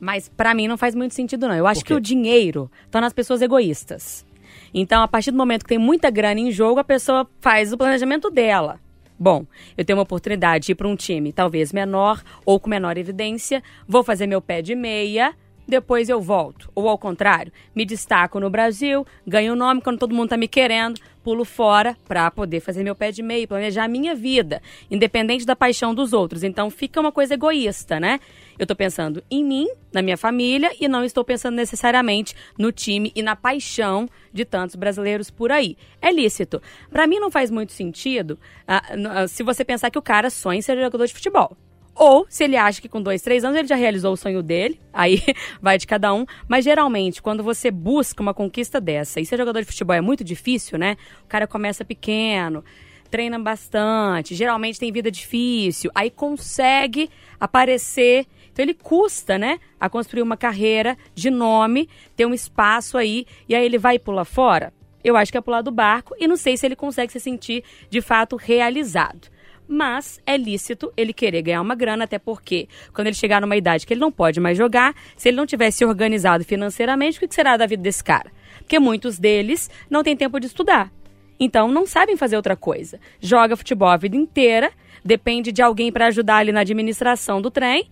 [0.00, 1.54] Mas pra mim não faz muito sentido, não.
[1.54, 4.24] Eu acho que o dinheiro tá nas pessoas egoístas.
[4.72, 7.78] Então, a partir do momento que tem muita grana em jogo, a pessoa faz o
[7.78, 8.80] planejamento dela.
[9.18, 9.44] Bom,
[9.76, 13.62] eu tenho uma oportunidade de ir para um time talvez menor ou com menor evidência,
[13.86, 15.34] vou fazer meu pé de meia,
[15.68, 16.70] depois eu volto.
[16.74, 20.98] Ou ao contrário, me destaco no Brasil, ganho nome quando todo mundo tá me querendo,
[21.22, 25.44] pulo fora para poder fazer meu pé de meia, e planejar a minha vida, independente
[25.44, 26.42] da paixão dos outros.
[26.42, 28.18] Então fica uma coisa egoísta, né?
[28.58, 33.12] Eu tô pensando em mim, na minha família e não estou pensando necessariamente no time
[33.14, 35.76] e na paixão de tantos brasileiros por aí.
[36.00, 36.62] É lícito.
[36.90, 40.58] Pra mim não faz muito sentido ah, ah, se você pensar que o cara sonha
[40.58, 41.56] em ser jogador de futebol.
[41.98, 44.80] Ou se ele acha que com dois, três anos ele já realizou o sonho dele,
[44.94, 45.20] aí
[45.60, 46.24] vai de cada um.
[46.46, 50.22] Mas geralmente, quando você busca uma conquista dessa e ser jogador de futebol é muito
[50.22, 50.96] difícil, né?
[51.24, 52.64] O cara começa pequeno,
[53.10, 58.26] treina bastante, geralmente tem vida difícil, aí consegue aparecer.
[58.52, 63.54] Então ele custa, né, a construir uma carreira de nome, ter um espaço aí, e
[63.54, 64.72] aí ele vai e pula fora.
[65.02, 67.64] Eu acho que é pular do barco e não sei se ele consegue se sentir
[67.88, 69.28] de fato realizado.
[69.68, 73.86] Mas é lícito ele querer ganhar uma grana, até porque quando ele chegar numa idade
[73.86, 77.56] que ele não pode mais jogar, se ele não tivesse organizado financeiramente, o que será
[77.56, 78.32] da vida desse cara?
[78.60, 80.90] Porque muitos deles não têm tempo de estudar.
[81.38, 82.98] Então não sabem fazer outra coisa.
[83.20, 84.72] Joga futebol a vida inteira,
[85.04, 87.88] depende de alguém para ajudar ali na administração do trem.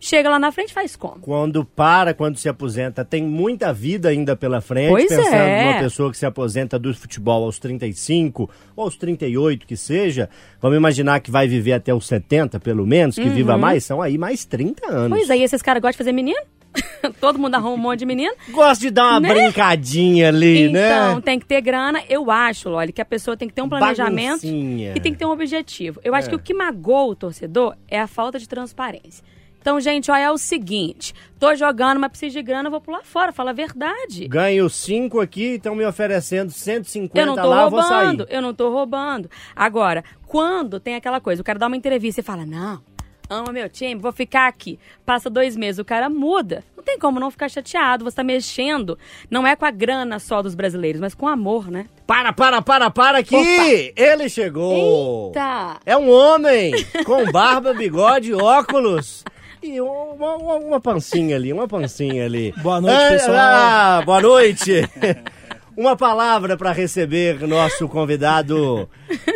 [0.00, 1.20] Chega lá na frente, faz como?
[1.20, 4.90] Quando para, quando se aposenta, tem muita vida ainda pela frente.
[4.90, 5.64] Pois pensando é.
[5.64, 10.28] numa pessoa que se aposenta do futebol aos 35 ou aos 38 que seja,
[10.60, 14.18] vamos imaginar que vai viver até os 70, pelo menos, que viva mais, são aí
[14.18, 15.02] mais 30 anos.
[15.12, 15.16] Uhum.
[15.16, 16.40] Pois aí, esses caras gostam de fazer menino?
[17.20, 18.34] Todo mundo arruma um monte de menino.
[18.50, 19.32] Gosta de dar uma Né?
[19.32, 21.20] brincadinha ali, Então, né?
[21.24, 22.02] tem que ter grana.
[22.10, 24.92] Eu acho, Loli, que a pessoa tem que ter um planejamento Baguncinha.
[24.96, 26.00] e tem que ter um objetivo.
[26.04, 26.30] Eu acho É.
[26.30, 29.24] que o que magoa o torcedor é a falta de transparência.
[29.64, 33.02] Então, gente, olha, é o seguinte: tô jogando, mas preciso de grana, eu vou pular
[33.02, 34.28] fora, fala a verdade.
[34.28, 38.08] Ganho 5 aqui, estão me oferecendo 150 Eu não tô lá, eu vou sair.
[38.08, 39.30] roubando, eu não tô roubando.
[39.56, 42.82] Agora, quando tem aquela coisa, o cara dá uma entrevista e fala, não,
[43.30, 44.78] amo meu time, vou ficar aqui.
[45.06, 46.62] Passa dois meses, o cara muda.
[46.76, 48.98] Não tem como não ficar chateado, você tá mexendo.
[49.30, 51.86] Não é com a grana só dos brasileiros, mas com amor, né?
[52.06, 55.28] Para, para, para, para que ele chegou.
[55.28, 55.80] Eita!
[55.86, 56.70] É um homem
[57.06, 59.24] com barba, bigode, óculos
[59.64, 62.52] e uma, uma- uma pancinha ali, uma pancinha ali.
[62.62, 63.36] Boa noite, Ah, pessoal.
[63.36, 64.72] ah, boa noite.
[65.76, 68.88] Uma palavra para receber nosso convidado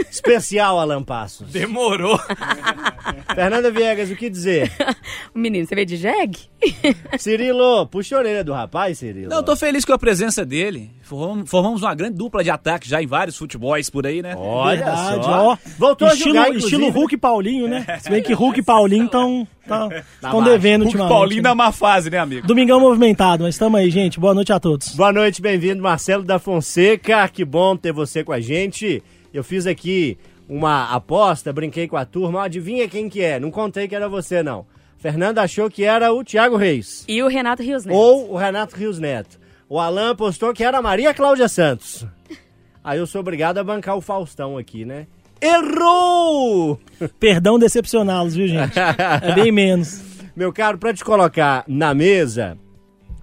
[0.08, 1.50] especial, Alan Passos.
[1.50, 2.16] Demorou.
[3.34, 4.70] Fernanda Viegas, o que dizer?
[5.34, 6.38] O menino, você veio de jegue?
[7.18, 9.28] Cirilo, puxa a orelha do rapaz, Cirilo.
[9.30, 10.90] Não, eu tô feliz com a presença dele.
[11.02, 14.34] Formamos, uma grande dupla de ataque já em vários futebols por aí, né?
[14.36, 15.48] Olha Verdade, só.
[15.52, 15.56] ó.
[15.78, 16.90] Voltou estilo, a jogar, estilo.
[16.90, 17.84] Hulk e Paulinho, né?
[18.00, 19.46] Se bem que Hulk e Paulinho estão
[20.22, 20.42] baixo.
[20.42, 21.14] devendo Hulk ultimamente.
[21.14, 21.48] Paulinho né?
[21.48, 22.46] da má fase, né, amigo?
[22.46, 24.18] Domingão movimentado, mas estamos aí, gente.
[24.18, 24.94] Boa noite a todos.
[24.94, 27.28] Boa noite, bem-vindo, Marcelo da Fonseca.
[27.28, 29.02] Que bom ter você com a gente.
[29.32, 32.44] Eu fiz aqui uma aposta, brinquei com a turma.
[32.44, 33.38] Adivinha quem que é?
[33.38, 34.66] Não contei que era você, não.
[34.98, 37.04] Fernando achou que era o Thiago Reis.
[37.06, 37.96] E o Renato Rios Neto.
[37.96, 39.38] Ou o Renato Rios Neto.
[39.68, 42.06] O Alan postou que era a Maria Cláudia Santos.
[42.82, 45.06] Aí eu sou obrigado a bancar o Faustão aqui, né?
[45.40, 46.80] Errou!
[47.18, 48.78] Perdão decepcioná-los, viu, gente?
[49.22, 50.02] É bem menos.
[50.34, 52.56] Meu caro, para te colocar na mesa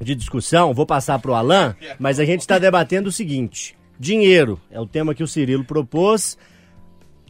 [0.02, 4.80] de discussão, vou passar pro Alan, mas a gente está debatendo o seguinte: dinheiro é
[4.80, 6.38] o tema que o Cirilo propôs.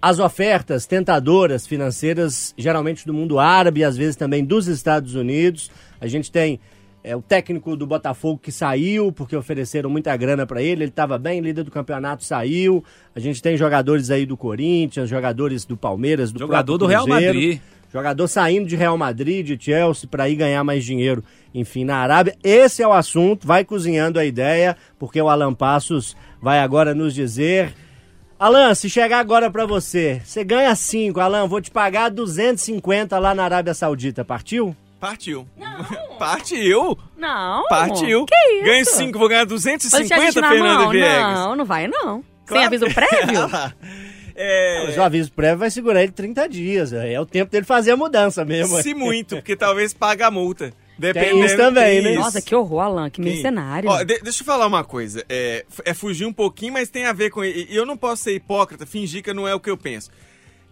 [0.02, 5.72] As ofertas tentadoras financeiras, geralmente do mundo árabe, às vezes também dos Estados Unidos.
[6.00, 6.60] A gente tem
[7.06, 10.84] é, o técnico do Botafogo que saiu porque ofereceram muita grana para ele.
[10.84, 12.84] Ele estava bem, líder do campeonato saiu.
[13.16, 17.34] A gente tem jogadores aí do Corinthians, jogadores do Palmeiras, do Jogador do Real Cruzeiro.
[17.36, 17.62] Madrid.
[17.94, 22.36] Jogador saindo de Real Madrid, de Chelsea, para ir ganhar mais dinheiro, enfim, na Arábia.
[22.44, 27.14] Esse é o assunto, vai cozinhando a ideia, porque o Alan Passos vai agora nos
[27.14, 27.74] dizer.
[28.38, 33.34] Alan, se chegar agora para você, você ganha 5, Alan, vou te pagar 250 lá
[33.34, 34.76] na Arábia Saudita, partiu?
[35.00, 35.48] Partiu.
[36.18, 36.98] Partiu.
[37.18, 37.64] Não.
[37.68, 38.26] Partiu.
[38.26, 38.64] Que isso?
[38.66, 40.90] Ganho 5, vou ganhar Vai deixar a 250, gente na Fernanda?
[40.90, 41.34] Viegas.
[41.40, 42.16] Não, não vai não.
[42.22, 42.66] Sem Claro.
[42.68, 43.50] aviso prévio?
[44.36, 47.92] É, Mas o aviso prévio vai segurar ele 30 dias, é o tempo dele fazer
[47.92, 48.82] a mudança mesmo.
[48.82, 50.74] se muito, porque talvez pague a multa.
[50.98, 52.12] Dependendo, isso também, né?
[52.12, 52.20] isso.
[52.22, 53.34] Nossa, que horror, Alan, que Tem.
[53.34, 53.90] mercenário.
[53.90, 55.26] Ó, de- deixa eu falar uma coisa.
[55.28, 57.44] É, é fugir um pouquinho, mas tem a ver com.
[57.44, 60.10] E eu não posso ser hipócrita, fingir que não é o que eu penso.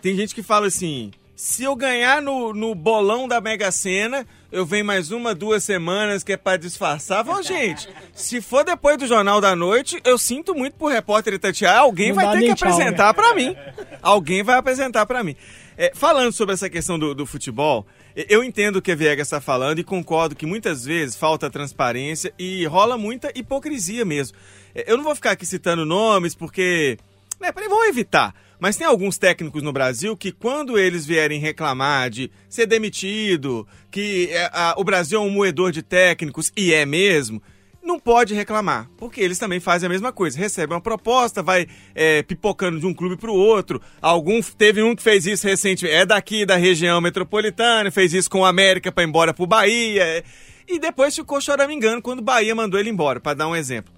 [0.01, 4.65] Tem gente que fala assim: se eu ganhar no, no bolão da Mega Sena, eu
[4.65, 7.28] venho mais uma, duas semanas que é pra disfarçar.
[7.28, 11.80] Ô, gente, se for depois do Jornal da Noite, eu sinto muito pro repórter Itatiaia,
[11.80, 12.74] alguém Não vai ter que tchau, né?
[12.76, 13.56] apresentar pra mim.
[14.02, 15.36] Alguém vai apresentar pra mim.
[15.76, 19.41] É, falando sobre essa questão do, do futebol, eu entendo o que a Viegas está
[19.41, 24.38] falando e concordo que muitas vezes falta transparência e rola muita hipocrisia mesmo.
[24.76, 26.98] É, Eu não vou ficar aqui citando nomes porque.
[27.43, 28.34] Né, vou evitar.
[28.58, 34.29] Mas tem alguns técnicos no Brasil que, quando eles vierem reclamar de ser demitido, que
[34.32, 37.43] é, a- o Brasil é um moedor de técnicos, e é mesmo,
[37.84, 40.39] não pode reclamar, porque eles também fazem a mesma coisa.
[40.39, 43.82] Recebem uma proposta, vai é, pipocando de um clube para o outro.
[44.01, 48.39] Algum teve um que fez isso recentemente, é daqui da região metropolitana, fez isso com
[48.39, 50.01] o América para embora para o Bahia.
[50.01, 50.23] é,
[50.69, 53.93] E depois ficou choramingando quando o Bahia mandou ele embora, para dar um exemplo.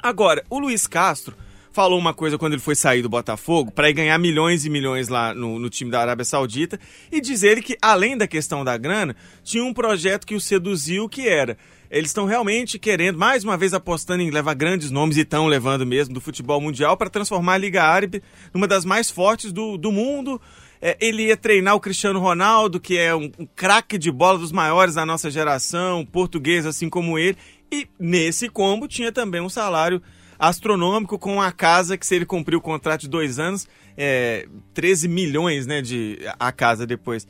[0.00, 1.34] Agora, o Luiz Castro
[1.72, 5.34] falou uma coisa quando ele foi sair do Botafogo para ganhar milhões e milhões lá
[5.34, 6.78] no, no time da Arábia Saudita
[7.10, 11.28] e dizer que, além da questão da grana, tinha um projeto que o seduziu que
[11.28, 11.56] era
[11.90, 15.86] Eles estão realmente querendo, mais uma vez, apostando em levar grandes nomes e estão levando
[15.86, 19.92] mesmo do futebol mundial para transformar a Liga Árabe numa das mais fortes do, do
[19.92, 20.40] mundo.
[20.80, 24.52] É, ele ia treinar o Cristiano Ronaldo, que é um, um craque de bola dos
[24.52, 27.36] maiores da nossa geração, português assim como ele.
[27.70, 30.00] E nesse combo tinha também um salário
[30.38, 35.08] astronômico com a casa que se ele cumprir o contrato de dois anos, é, 13
[35.08, 37.26] milhões né, de a casa depois.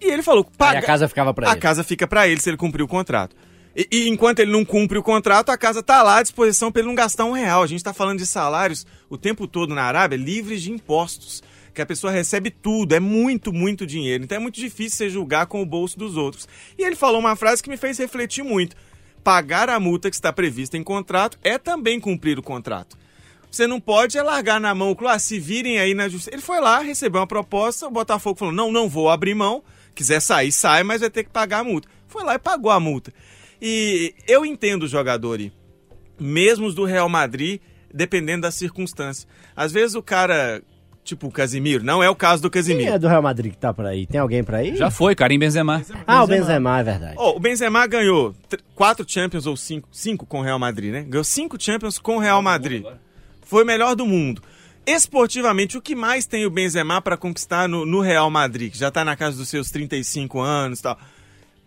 [0.00, 1.60] E ele falou, paga, Aí a casa ficava pra a ele.
[1.60, 3.34] casa fica para ele se ele cumprir o contrato.
[3.76, 6.80] E, e enquanto ele não cumpre o contrato, a casa tá lá à disposição para
[6.80, 7.62] ele não gastar um real.
[7.62, 11.42] A gente está falando de salários o tempo todo na Arábia livres de impostos.
[11.74, 14.24] Que a pessoa recebe tudo, é muito, muito dinheiro.
[14.24, 16.48] Então é muito difícil você julgar com o bolso dos outros.
[16.76, 18.74] E ele falou uma frase que me fez refletir muito.
[19.22, 22.96] Pagar a multa que está prevista em contrato é também cumprir o contrato.
[23.50, 26.34] Você não pode é largar na mão, ah, se virem aí na justiça.
[26.34, 29.62] Ele foi lá, recebeu uma proposta, o Botafogo falou: não, não vou abrir mão.
[29.94, 31.88] Quiser sair, sai, mas vai ter que pagar a multa.
[32.06, 33.12] Foi lá e pagou a multa.
[33.60, 35.52] E eu entendo o jogador, aí,
[36.20, 37.60] mesmo os do Real Madrid,
[37.92, 39.28] dependendo da circunstância.
[39.56, 40.62] Às vezes o cara,
[41.08, 42.92] tipo o Casimiro, não é o caso do Quem Casimiro.
[42.92, 44.06] é do Real Madrid que tá por aí?
[44.06, 44.76] Tem alguém pra ir?
[44.76, 45.82] Já foi, Karim Benzema.
[46.06, 47.14] Ah, o Benzema, é verdade.
[47.16, 51.02] Ó, o Benzema ganhou tr- quatro Champions ou cinco, cinco com o Real Madrid, né?
[51.08, 52.84] Ganhou cinco Champions com o Real Madrid.
[53.42, 54.42] Foi o melhor do mundo.
[54.86, 58.90] Esportivamente, o que mais tem o Benzema para conquistar no, no Real Madrid, que já
[58.90, 60.98] tá na casa dos seus 35 anos e tal?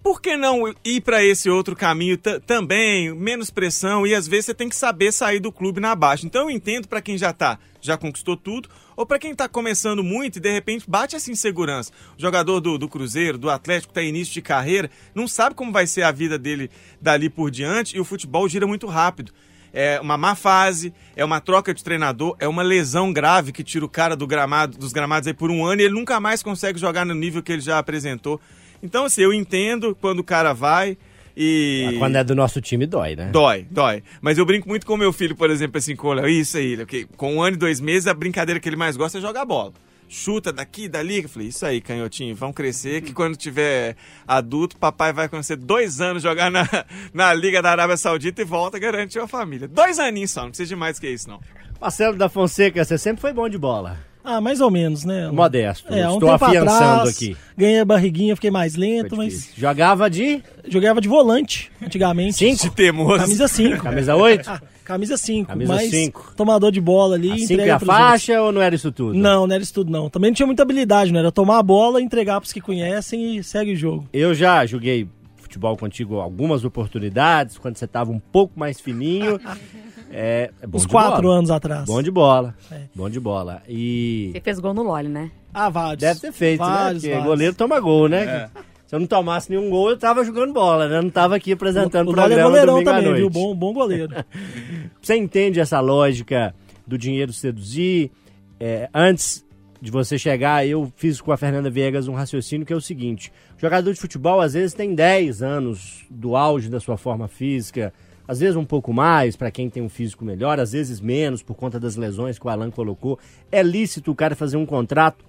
[0.03, 4.47] Por que não ir para esse outro caminho ta- também, menos pressão e às vezes
[4.47, 6.25] você tem que saber sair do clube na baixa.
[6.25, 10.03] Então eu entendo para quem já tá, já conquistou tudo, ou para quem tá começando
[10.03, 11.91] muito e de repente bate essa insegurança.
[12.17, 15.85] O jogador do, do Cruzeiro, do Atlético, tá início de carreira, não sabe como vai
[15.85, 19.31] ser a vida dele dali por diante e o futebol gira muito rápido.
[19.71, 23.85] É uma má fase, é uma troca de treinador, é uma lesão grave que tira
[23.85, 26.79] o cara do gramado, dos gramados aí por um ano e ele nunca mais consegue
[26.79, 28.41] jogar no nível que ele já apresentou.
[28.81, 30.97] Então, assim, eu entendo quando o cara vai
[31.35, 31.95] e.
[31.97, 33.29] Quando é do nosso time, dói, né?
[33.31, 34.03] Dói, dói.
[34.21, 36.27] Mas eu brinco muito com meu filho, por exemplo, assim, com o.
[36.27, 38.97] Isso aí, Léo, que com um ano e dois meses, a brincadeira que ele mais
[38.97, 39.73] gosta é jogar bola.
[40.09, 41.23] Chuta daqui, dali.
[41.23, 43.95] Eu falei, isso aí, canhotinho, vão crescer, que quando tiver
[44.27, 46.67] adulto, papai vai conhecer dois anos jogar na,
[47.13, 49.69] na Liga da Arábia Saudita e volta garantir a família.
[49.69, 51.39] Dois aninhos só, não precisa de mais que isso, não.
[51.79, 54.10] Marcelo da Fonseca, você sempre foi bom de bola.
[54.23, 55.29] Ah, mais ou menos, né?
[55.31, 55.91] Modesto.
[55.93, 57.35] É, um Estou tempo afiançando atrás, aqui.
[57.57, 59.51] Ganhei a barriguinha, fiquei mais lento, mas.
[59.57, 62.33] Jogava de jogava de volante antigamente.
[62.33, 62.63] Cinco?
[62.63, 63.19] De teimoso.
[63.19, 63.83] Camisa 5.
[63.83, 64.61] camisa 8?
[64.83, 65.47] Camisa 5.
[65.47, 66.33] Camisa mas cinco.
[66.35, 67.31] tomador de bola ali.
[67.31, 67.87] A 5 entrega e a outros.
[67.87, 69.13] faixa ou não era isso tudo?
[69.13, 70.09] Não, não era isso tudo não.
[70.09, 73.43] Também não tinha muita habilidade, não era tomar a bola, entregar pros que conhecem e
[73.43, 74.07] segue o jogo.
[74.11, 75.07] Eu já joguei
[75.37, 79.39] futebol contigo algumas oportunidades, quando você estava um pouco mais fininho.
[80.11, 81.35] É, é bom Uns de quatro bola.
[81.37, 81.85] anos atrás.
[81.85, 82.55] Bom de bola.
[82.71, 82.81] É.
[82.93, 83.61] Bom de bola.
[83.67, 85.31] E Você fez gol no Loli, né?
[85.53, 85.99] Ah, vários.
[85.99, 86.65] deve ter feito, né?
[86.67, 87.27] vários, Porque vários.
[87.29, 88.49] goleiro toma gol, né?
[88.87, 90.97] Se eu não tomasse nenhum gol, eu tava jogando bola, né?
[90.97, 93.19] Eu não tava aqui apresentando o o é programa goleirão domingo à também, noite.
[93.21, 93.29] viu?
[93.29, 94.13] Bom, bom goleiro.
[95.01, 96.53] Você entende essa lógica
[96.85, 98.11] do dinheiro seduzir?
[98.59, 99.45] É, antes
[99.81, 103.31] de você chegar, eu fiz com a Fernanda Viegas um raciocínio que é o seguinte:
[103.57, 107.91] o jogador de futebol às vezes tem 10 anos do auge da sua forma física,
[108.31, 111.53] às vezes um pouco mais para quem tem um físico melhor, às vezes menos por
[111.53, 113.19] conta das lesões que o Alan colocou.
[113.51, 115.25] É lícito o cara fazer um contrato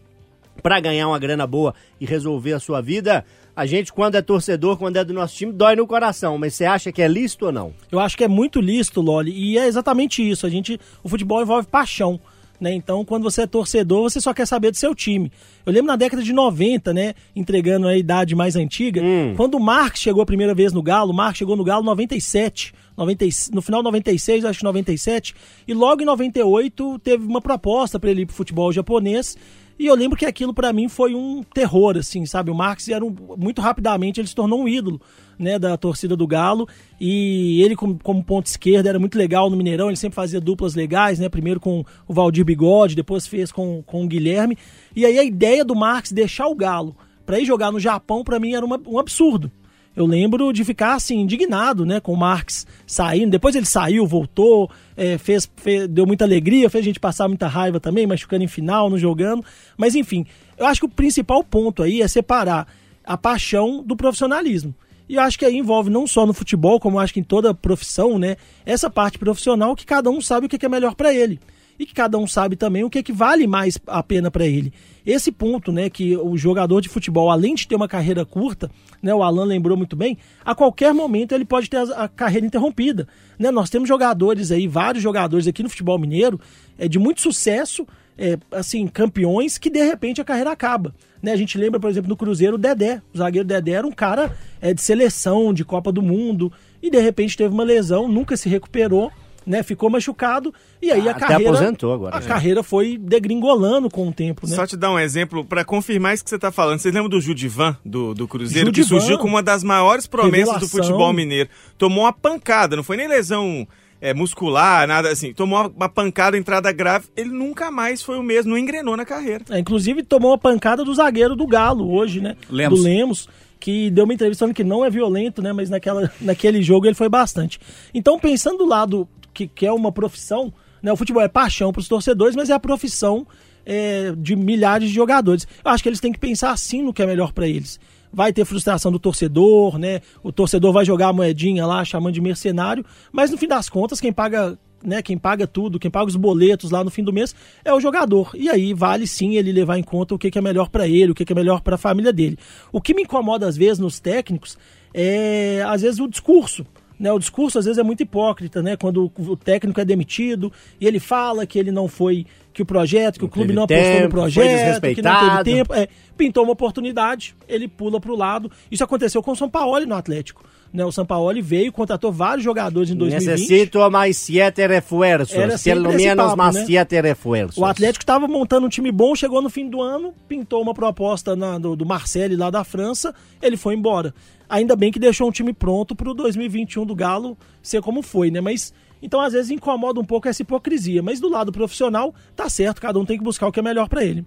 [0.63, 3.25] para ganhar uma grana boa e resolver a sua vida?
[3.57, 6.65] A gente, quando é torcedor, quando é do nosso time, dói no coração, mas você
[6.65, 7.75] acha que é lícito ou não?
[7.91, 10.47] Eu acho que é muito lícito, Loli, e é exatamente isso.
[10.47, 12.21] A gente, o futebol envolve paixão,
[12.63, 12.73] né?
[12.73, 15.31] Então, quando você é torcedor, você só quer saber do seu time.
[15.67, 19.35] Eu lembro na década de 90, né, entregando a idade mais antiga, Hum.
[19.37, 21.87] quando o Marx chegou a primeira vez no Galo, o Marx chegou no Galo em
[21.87, 25.35] 97, 90, e- no final de 96, acho que 97,
[25.67, 29.37] e logo em 98 teve uma proposta para ele ir pro futebol japonês.
[29.83, 32.53] E eu lembro que aquilo pra mim foi um terror, assim, sabe?
[32.53, 35.01] O Marx era um, muito rapidamente ele se tornou um ídolo,
[35.37, 36.69] né, da torcida do Galo.
[37.01, 39.89] E ele como, como ponto esquerda era muito legal no Mineirão.
[39.89, 41.29] Ele sempre fazia duplas legais, né?
[41.29, 44.57] Primeiro com o Valdir Bigode, depois fez com, com o Guilherme.
[44.95, 48.39] E aí a ideia do Marx deixar o Galo pra ir jogar no Japão pra
[48.39, 49.51] mim era uma- um absurdo.
[49.95, 53.31] Eu lembro de ficar assim, indignado, né, com o Marx saindo.
[53.31, 57.47] Depois ele saiu, voltou, é, fez, fe- deu muita alegria, fez a gente passar muita
[57.47, 59.45] raiva também, machucando em final, não jogando.
[59.77, 60.25] Mas enfim,
[60.57, 62.67] eu acho que o principal ponto aí é separar
[63.05, 64.75] a paixão do profissionalismo.
[65.09, 67.53] E eu acho que aí envolve não só no futebol, como acho que em toda
[67.53, 71.39] profissão, né, essa parte profissional que cada um sabe o que é melhor para ele.
[71.79, 74.47] E que cada um sabe também o que, é que vale mais a pena para
[74.47, 74.73] ele.
[75.05, 78.71] Esse ponto, né, que o jogador de futebol, além de ter uma carreira curta,
[79.03, 83.09] né, o Alan lembrou muito bem, a qualquer momento ele pode ter a, carreira interrompida.
[83.39, 83.51] Né?
[83.51, 86.41] Nós temos jogadores aí, vários jogadores aqui no futebol mineiro,
[86.79, 90.95] é, de muito sucesso, é, assim, campeões, que de repente a carreira acaba.
[91.21, 91.33] Né?
[91.33, 93.03] A gente lembra, por exemplo, no Cruzeiro, o Dedé.
[93.13, 97.01] O zagueiro Dedé era um cara é, de seleção, de Copa do Mundo, e de
[97.01, 99.11] repente teve uma lesão, nunca se recuperou
[99.47, 99.63] né?
[99.63, 102.17] Ficou machucado e aí a Até carreira aposentou agora.
[102.17, 102.27] A né?
[102.27, 104.55] carreira foi degringolando com o tempo, né?
[104.55, 106.79] Só te dar um exemplo para confirmar isso que você tá falando.
[106.79, 109.01] Vocês lembram do Judivan, do, do Cruzeiro, que Judivan.
[109.01, 110.81] surgiu como uma das maiores promessas do Revelação.
[110.83, 111.49] futebol mineiro?
[111.77, 113.67] Tomou uma pancada, não foi nem lesão
[114.03, 115.33] é, muscular, nada assim.
[115.33, 117.07] Tomou uma, uma pancada, entrada grave.
[117.17, 119.45] Ele nunca mais foi o mesmo, não engrenou na carreira.
[119.49, 122.37] É, inclusive tomou uma pancada do zagueiro do Galo hoje, né?
[122.51, 122.79] Lemos.
[122.81, 123.29] Do Lemos,
[123.61, 125.53] que deu uma entrevista falando que não é violento, né?
[125.53, 127.61] Mas naquela, naquele jogo ele foi bastante.
[127.95, 130.53] Então, pensando do lado que, que é uma profissão,
[130.83, 130.93] né?
[130.93, 133.27] O futebol é paixão para os torcedores, mas é a profissão
[133.65, 135.47] é, de milhares de jogadores.
[135.65, 137.79] Eu acho que eles têm que pensar assim no que é melhor para eles.
[138.13, 140.01] Vai ter frustração do torcedor, né?
[140.23, 144.01] O torcedor vai jogar a moedinha lá, chamando de mercenário, mas no fim das contas,
[144.01, 147.35] quem paga né, quem paga tudo, quem paga os boletos lá no fim do mês
[147.65, 148.33] é o jogador.
[148.35, 151.13] E aí vale sim ele levar em conta o que, que é melhor para ele,
[151.13, 152.37] o que, que é melhor para a família dele.
[152.73, 154.59] O que me incomoda às vezes nos técnicos
[154.93, 156.67] é às vezes o discurso.
[157.03, 158.77] Né, o discurso às vezes é muito hipócrita, né?
[158.77, 163.19] Quando o técnico é demitido e ele fala que ele não foi, que o projeto,
[163.19, 166.53] que o clube não apostou tempo, no projeto, que não teve tempo, é, pintou uma
[166.53, 168.53] oportunidade, ele pula para o lado.
[168.71, 170.45] Isso aconteceu com o São Paulo no Atlético.
[170.73, 173.29] Né, o São Paulo veio, contratou vários jogadores em 2020.
[173.31, 175.43] Necessito mais.
[175.43, 176.65] Era sempre Pelo menos papo, mais né?
[176.65, 177.59] siete refuerzos.
[177.59, 181.37] O Atlético estava montando um time bom, chegou no fim do ano, pintou uma proposta
[181.37, 184.15] na- do, do Marcelo lá da França, ele foi embora.
[184.49, 188.31] Ainda bem que deixou um time pronto para o 2021 do Galo ser como foi,
[188.31, 188.41] né?
[188.41, 192.81] Mas então às vezes incomoda um pouco essa hipocrisia, mas do lado profissional tá certo,
[192.81, 194.25] cada um tem que buscar o que é melhor para ele.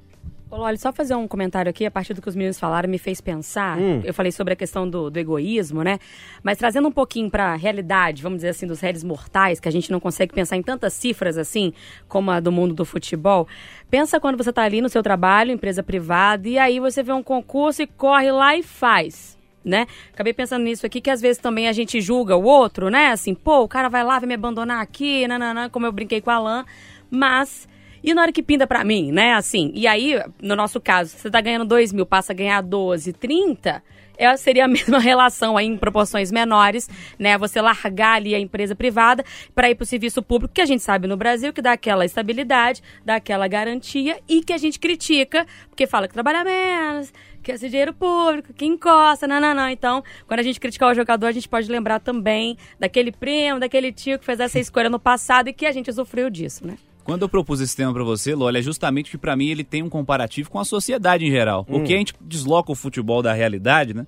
[0.57, 3.21] Loli, só fazer um comentário aqui, a partir do que os meninos falaram, me fez
[3.21, 3.77] pensar.
[3.77, 4.01] Hum.
[4.03, 5.99] Eu falei sobre a questão do, do egoísmo, né?
[6.43, 9.71] Mas trazendo um pouquinho para a realidade, vamos dizer assim, dos réis mortais, que a
[9.71, 11.73] gente não consegue pensar em tantas cifras assim,
[12.07, 13.47] como a do mundo do futebol.
[13.89, 17.23] Pensa quando você está ali no seu trabalho, empresa privada, e aí você vê um
[17.23, 19.35] concurso e corre lá e faz.
[19.63, 19.87] Né?
[20.13, 23.07] Acabei pensando nisso aqui, que às vezes também a gente julga o outro, né?
[23.07, 26.29] Assim, pô, o cara vai lá, vai me abandonar aqui, nananã, como eu brinquei com
[26.29, 26.65] a Alain.
[27.09, 27.67] Mas
[28.05, 29.33] e na hora que pinta pra mim, né?
[29.33, 33.11] Assim, e aí, no nosso caso, você tá ganhando 2 mil, passa a ganhar 12,
[33.13, 33.81] 30,
[34.15, 36.87] é, seria a mesma relação aí em proporções menores,
[37.17, 37.35] né?
[37.39, 39.25] Você largar ali a empresa privada
[39.55, 42.83] para ir pro serviço público, que a gente sabe no Brasil que dá aquela estabilidade,
[43.03, 47.67] dá aquela garantia e que a gente critica, porque fala que trabalha menos, que esse
[47.69, 49.69] dinheiro público, que encosta, não, não, não.
[49.69, 53.91] Então, quando a gente criticar o jogador, a gente pode lembrar também daquele primo, daquele
[53.91, 56.77] tio que fez essa escolha no passado e que a gente usufruiu disso, né?
[57.05, 59.83] Quando eu propus esse tema pra você, Lola, é justamente que pra mim ele tem
[59.83, 61.63] um comparativo com a sociedade em geral.
[61.63, 64.07] Porque a gente desloca o futebol da realidade, né?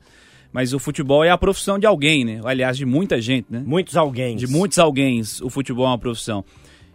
[0.51, 2.41] Mas o futebol é a profissão de alguém, né?
[2.43, 3.61] Aliás, de muita gente, né?
[3.63, 4.35] Muitos alguém.
[4.35, 6.43] De muitos alguém, o futebol é uma profissão.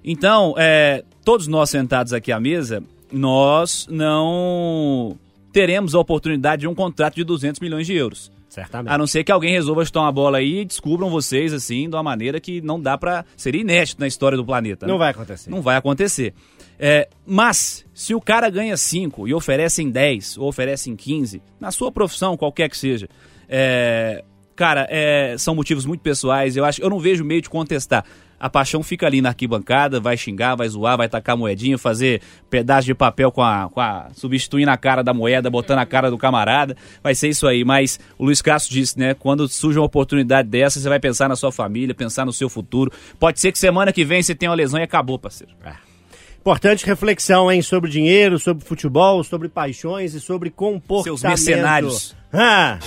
[0.05, 2.83] Então, é, todos nós sentados aqui à mesa,
[3.13, 5.17] nós não
[5.53, 8.33] teremos a oportunidade de um contrato de 200 milhões de euros.
[8.53, 8.93] Certamente.
[8.93, 11.97] A não ser que alguém resolva chutar uma bola aí e descubram vocês, assim, de
[11.97, 13.25] uma maneira que não dá pra.
[13.35, 14.85] Seria inédito na história do planeta.
[14.85, 14.93] né?
[14.93, 15.49] Não vai acontecer.
[15.49, 16.35] Não vai acontecer.
[16.79, 21.91] É, mas, se o cara ganha 5 e oferecem 10 ou oferecem 15, na sua
[21.91, 23.09] profissão, qualquer que seja,
[23.49, 24.23] é,
[24.55, 26.55] cara, é, são motivos muito pessoais.
[26.55, 28.05] Eu acho, eu não vejo meio de contestar.
[28.43, 32.21] A paixão fica ali na arquibancada, vai xingar, vai zoar, vai tacar moedinha, fazer
[32.51, 34.09] pedaço de papel com a, com a.
[34.17, 36.77] substituindo a cara da moeda, botando a cara do camarada.
[37.01, 37.65] Vai ser isso aí.
[37.65, 39.15] Mas o Luiz Castro disse, né?
[39.15, 42.91] Quando surge uma oportunidade dessa, você vai pensar na sua família, pensar no seu futuro.
[43.17, 45.53] Pode ser que semana que vem você tenha uma lesão e acabou, parceiro.
[46.41, 47.63] Importante reflexão, hein?
[47.63, 51.05] Sobre dinheiro, sobre futebol, sobre paixões e sobre comportamento.
[51.05, 52.17] Seus mercenários.
[52.33, 52.81] Ah,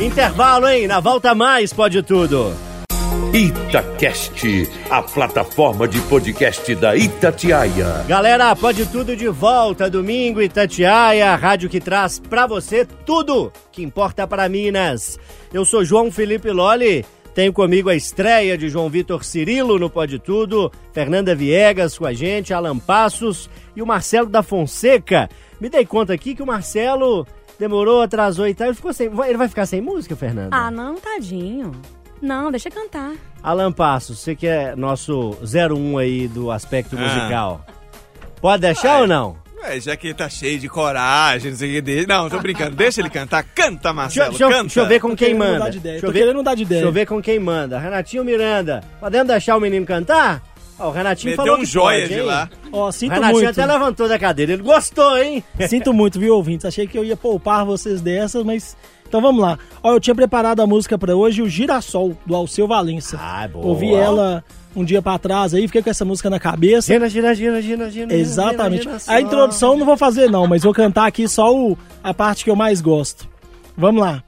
[0.00, 0.86] intervalo, hein?
[0.86, 2.71] Na volta mais pode tudo.
[3.32, 8.04] Itacast, a plataforma de podcast da Itatiaia.
[8.06, 9.88] Galera, pode tudo de volta.
[9.88, 15.18] Domingo, Itatiaia, a rádio que traz pra você tudo que importa para Minas.
[15.52, 17.06] Eu sou João Felipe Loli.
[17.34, 22.12] Tenho comigo a estreia de João Vitor Cirilo no Pode Tudo, Fernanda Viegas com a
[22.12, 25.30] gente, Alan Passos e o Marcelo da Fonseca.
[25.58, 27.26] Me dei conta aqui que o Marcelo
[27.58, 28.66] demorou, atrasou e tal.
[28.66, 30.54] Ele, ficou sem, ele vai ficar sem música, Fernanda?
[30.54, 31.72] Ah, não, tadinho.
[32.22, 33.12] Não, deixa cantar.
[33.42, 37.00] Alan Passos, você que é nosso 01 aí do aspecto Ah.
[37.02, 37.66] musical.
[38.40, 39.36] Pode deixar ou não?
[39.64, 42.06] É, já que ele tá cheio de coragem, não sei o que dele.
[42.06, 42.74] Não, tô brincando.
[42.74, 43.44] Deixa ele cantar.
[43.44, 44.62] Canta, Marcelo, deixa eu- canta.
[44.62, 45.52] deixa eu ver com Tô quem manda.
[45.54, 46.80] mudar de ideia, Deixa tô eu ver, querendo mudar de ideia.
[46.80, 47.78] Deixa eu ver com quem manda.
[47.78, 50.42] Renatinho Miranda, podemos deixar o menino cantar?
[50.78, 52.26] Ó, o Renatinho Meteu falou um que joia pode, de hein?
[52.26, 52.50] lá.
[52.72, 53.60] Ó, O sinto Renatinho muito.
[53.60, 54.52] até levantou da cadeira.
[54.52, 55.44] Ele gostou, hein?
[55.68, 56.66] Sinto muito, viu, ouvintes?
[56.66, 58.76] Achei que eu ia poupar vocês dessas, mas.
[59.06, 59.58] Então vamos lá.
[59.82, 63.18] Ó, eu tinha preparado a música pra hoje, o Girassol, do Alceu Valença.
[63.20, 63.66] Ah, boa.
[63.66, 64.42] Ouvi ela
[64.74, 66.90] um dia pra trás aí, fiquei com essa música na cabeça.
[66.90, 68.14] Gira, gira, gira, gira, gira.
[68.14, 68.84] Exatamente.
[68.84, 71.76] gira, gira A introdução eu não vou fazer, não, mas vou cantar aqui só o,
[72.02, 73.28] a parte que eu mais gosto.
[73.76, 74.24] Vamos lá.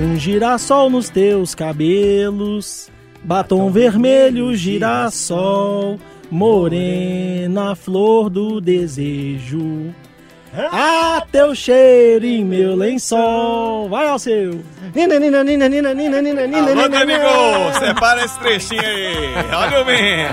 [0.00, 2.88] Um girassol nos teus cabelos,
[3.22, 5.98] batom vermelho, girassol,
[6.30, 9.94] morena, flor do desejo.
[10.72, 13.88] Ah, teu cheiro em meu lençol.
[13.88, 14.60] Vai ao seu.
[14.94, 19.34] Nina, nina, nina, nina, nina, nina, nina, Alô, nina, Canigol, separa esse trechinho aí.
[19.54, 20.26] Olha o meme.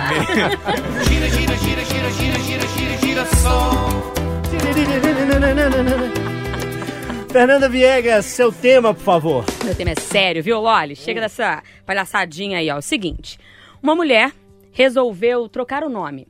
[7.37, 9.45] Fernanda Viegas, seu tema, por favor.
[9.63, 10.95] Meu tema é sério, viu, Loli?
[10.95, 12.79] Chega dessa palhaçadinha aí, ó.
[12.79, 13.37] O seguinte:
[13.79, 14.31] uma mulher
[14.71, 16.27] resolveu trocar o nome.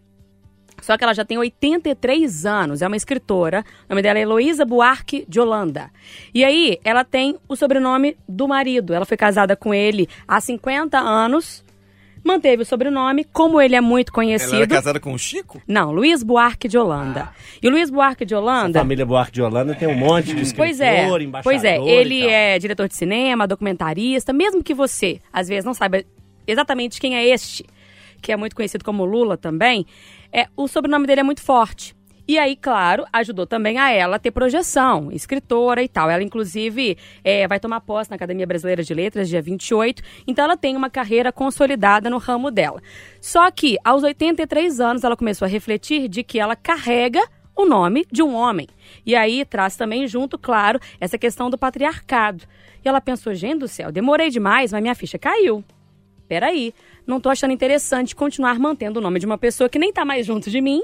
[0.81, 3.63] Só que ela já tem 83 anos, é uma escritora.
[3.85, 5.89] O nome dela é Heloísa Buarque de Holanda.
[6.33, 8.93] E aí, ela tem o sobrenome do marido.
[8.93, 11.63] Ela foi casada com ele há 50 anos,
[12.27, 13.23] manteve o sobrenome.
[13.23, 14.55] Como ele é muito Ela conhecido.
[14.57, 15.61] era casada com o Chico?
[15.67, 17.29] Não, Luiz Buarque de Holanda.
[17.61, 18.79] E o Luiz Buarque de Holanda.
[18.79, 21.89] Família Buarque de Holanda tem um monte de escritor, Pois é, embaixador pois é, e
[21.89, 22.29] ele tal.
[22.29, 26.03] é diretor de cinema, documentarista, mesmo que você, às vezes, não saiba
[26.45, 27.65] exatamente quem é este,
[28.21, 29.85] que é muito conhecido como Lula também,
[30.31, 31.95] é, o sobrenome dele é muito forte.
[32.27, 36.09] E aí, claro, ajudou também a ela a ter projeção, escritora e tal.
[36.09, 40.03] Ela, inclusive, é, vai tomar posse na Academia Brasileira de Letras, dia 28.
[40.27, 42.81] Então, ela tem uma carreira consolidada no ramo dela.
[43.21, 47.25] Só que, aos 83 anos, ela começou a refletir de que ela carrega
[47.55, 48.67] o nome de um homem.
[49.05, 52.43] E aí traz também junto, claro, essa questão do patriarcado.
[52.83, 55.63] E ela pensou, gente do céu, demorei demais, mas minha ficha caiu.
[56.27, 56.73] Peraí,
[57.05, 60.25] não tô achando interessante continuar mantendo o nome de uma pessoa que nem tá mais
[60.25, 60.83] junto de mim.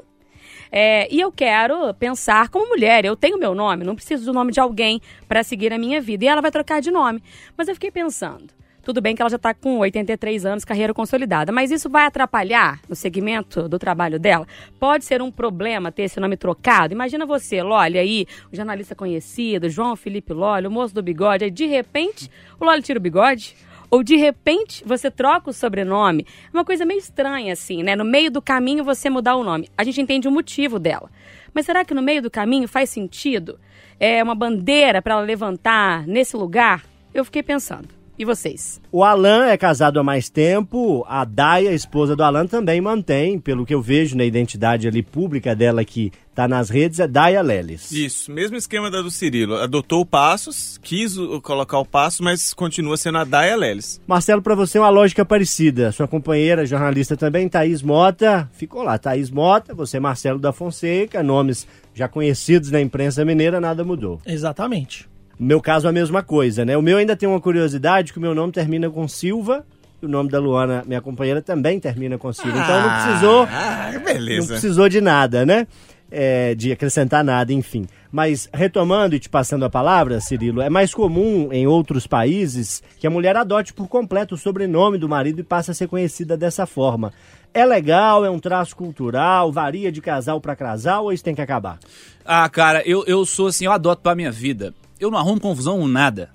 [0.76, 4.52] É, e eu quero pensar como mulher, eu tenho meu nome, não preciso do nome
[4.52, 6.26] de alguém para seguir a minha vida.
[6.26, 7.22] E ela vai trocar de nome.
[7.56, 8.48] Mas eu fiquei pensando,
[8.82, 12.80] tudo bem que ela já está com 83 anos, carreira consolidada, mas isso vai atrapalhar
[12.90, 14.48] no segmento do trabalho dela?
[14.80, 16.92] Pode ser um problema ter esse nome trocado?
[16.92, 21.52] Imagina você, Loli, aí, o jornalista conhecido, João Felipe Loli, o moço do bigode, aí
[21.52, 23.56] de repente o Loli tira o bigode.
[23.94, 26.26] Ou de repente você troca o sobrenome.
[26.52, 27.96] É uma coisa meio estranha, assim, né?
[27.96, 29.70] No meio do caminho você mudar o nome.
[29.78, 31.12] A gente entende o motivo dela.
[31.54, 33.60] Mas será que no meio do caminho faz sentido?
[34.00, 36.84] É uma bandeira para ela levantar nesse lugar?
[37.14, 37.88] Eu fiquei pensando.
[38.18, 38.80] E vocês?
[38.92, 43.66] O Alan é casado há mais tempo, a Daya, esposa do Alan, também mantém, pelo
[43.66, 47.92] que eu vejo na identidade ali pública dela que tá nas redes, é Daya Leles.
[47.92, 49.56] Isso, mesmo esquema da do Cirilo.
[49.56, 54.00] Adotou o Passos, quis o- colocar o Passo, mas continua sendo a Daya Leles.
[54.08, 55.92] Marcelo, para você é uma lógica parecida.
[55.92, 58.98] Sua companheira, jornalista também, Thaís Mota, ficou lá.
[59.00, 64.20] Thaís Mota, você Marcelo da Fonseca, nomes já conhecidos na imprensa mineira, nada mudou.
[64.26, 65.08] Exatamente.
[65.44, 66.78] No meu caso, a mesma coisa, né?
[66.78, 69.66] O meu ainda tem uma curiosidade, que o meu nome termina com Silva,
[70.02, 72.58] e o nome da Luana, minha companheira, também termina com Silva.
[72.58, 73.48] Então não precisou...
[73.52, 74.48] Ah, Não beleza.
[74.48, 75.68] precisou de nada, né?
[76.10, 77.86] É, de acrescentar nada, enfim.
[78.10, 83.06] Mas retomando e te passando a palavra, Cirilo, é mais comum em outros países que
[83.06, 86.66] a mulher adote por completo o sobrenome do marido e passe a ser conhecida dessa
[86.66, 87.12] forma.
[87.54, 91.42] É legal, é um traço cultural, varia de casal para casal ou isso tem que
[91.42, 91.80] acabar?
[92.24, 94.74] Ah, cara, eu, eu sou assim, eu adoto pra minha vida.
[95.04, 96.30] Eu não arrumo confusão com nada.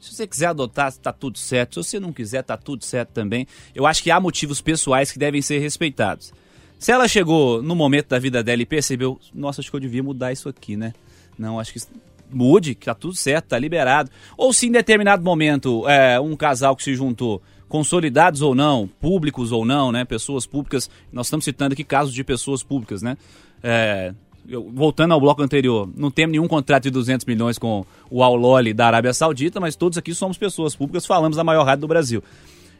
[0.00, 1.80] Se você quiser adotar, tá tudo certo.
[1.82, 3.46] Se você não quiser, tá tudo certo também.
[3.72, 6.32] Eu acho que há motivos pessoais que devem ser respeitados.
[6.80, 10.02] Se ela chegou no momento da vida dela e percebeu, nossa, acho que eu devia
[10.02, 10.92] mudar isso aqui, né?
[11.38, 11.80] Não, acho que
[12.28, 14.10] mude, que tá tudo certo, tá liberado.
[14.36, 19.52] Ou se em determinado momento é, um casal que se juntou, consolidados ou não, públicos
[19.52, 20.04] ou não, né?
[20.04, 23.16] Pessoas públicas, nós estamos citando aqui casos de pessoas públicas, né?
[23.62, 24.12] É,
[24.48, 28.72] eu- voltando ao bloco anterior, não temos nenhum contrato de 200 milhões com o Auloli
[28.72, 32.22] da Arábia Saudita, mas todos aqui somos pessoas públicas, falamos da maior rádio do Brasil.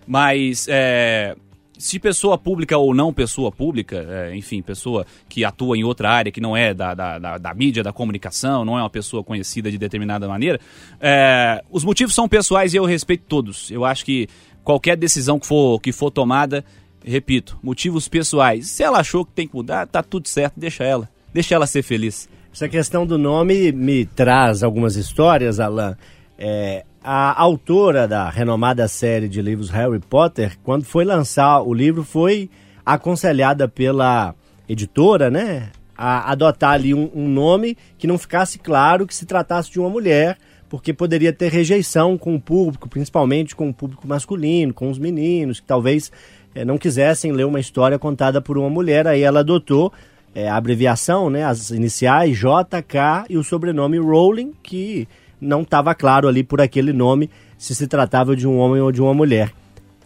[0.06, 1.36] Mas é,
[1.78, 6.32] se pessoa pública ou não pessoa pública, é, enfim, pessoa que atua em outra área
[6.32, 9.70] que não é da, da, da, da mídia, da comunicação, não é uma pessoa conhecida
[9.70, 10.60] de determinada maneira,
[11.00, 13.70] é, os motivos são pessoais e eu respeito todos.
[13.70, 14.28] Eu acho que
[14.64, 16.64] qualquer decisão que for, que for tomada,
[17.04, 18.68] repito, motivos pessoais.
[18.68, 21.08] Se ela achou que tem que mudar, tá tudo certo, deixa ela.
[21.32, 22.28] Deixa ela ser feliz.
[22.52, 25.96] Essa questão do nome me traz algumas histórias, Alan.
[26.38, 32.04] É, a autora da renomada série de livros Harry Potter, quando foi lançar o livro,
[32.04, 32.50] foi
[32.84, 34.34] aconselhada pela
[34.68, 39.70] editora, né, a adotar ali um, um nome que não ficasse claro que se tratasse
[39.70, 40.36] de uma mulher,
[40.68, 45.60] porque poderia ter rejeição com o público, principalmente com o público masculino, com os meninos,
[45.60, 46.10] que talvez
[46.54, 49.06] eh, não quisessem ler uma história contada por uma mulher.
[49.06, 49.92] Aí ela adotou
[50.34, 55.08] eh, a abreviação, né, as iniciais JK e o sobrenome Rowling, que
[55.40, 57.28] não estava claro ali por aquele nome
[57.58, 59.52] se se tratava de um homem ou de uma mulher.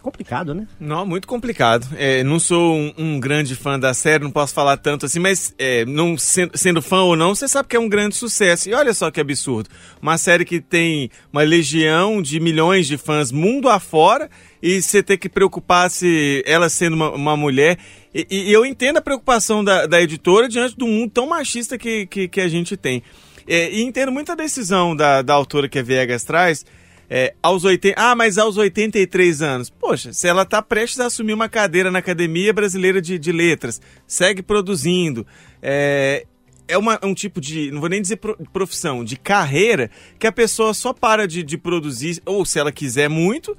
[0.07, 0.65] Complicado, né?
[0.79, 1.85] Não, muito complicado.
[1.97, 5.53] É, não sou um, um grande fã da série, não posso falar tanto assim, mas
[5.59, 8.69] é, não sendo, sendo fã ou não, você sabe que é um grande sucesso.
[8.69, 9.69] E olha só que absurdo.
[10.01, 14.29] Uma série que tem uma legião de milhões de fãs mundo afora
[14.63, 17.77] e você ter que preocupar se ela sendo uma, uma mulher.
[18.13, 22.05] E, e eu entendo a preocupação da, da editora diante do mundo tão machista que,
[22.07, 23.03] que, que a gente tem.
[23.47, 26.65] É, e entendo muito a decisão da, da autora que a Viegas traz,
[27.09, 29.69] é, aos 80, ah, mas aos 83 anos.
[29.69, 33.81] Poxa, se ela está prestes a assumir uma cadeira na Academia Brasileira de, de Letras,
[34.05, 35.25] segue produzindo,
[35.61, 36.25] é,
[36.67, 38.19] é uma, um tipo de, não vou nem dizer
[38.51, 39.89] profissão, de carreira,
[40.19, 43.57] que a pessoa só para de, de produzir, ou se ela quiser muito,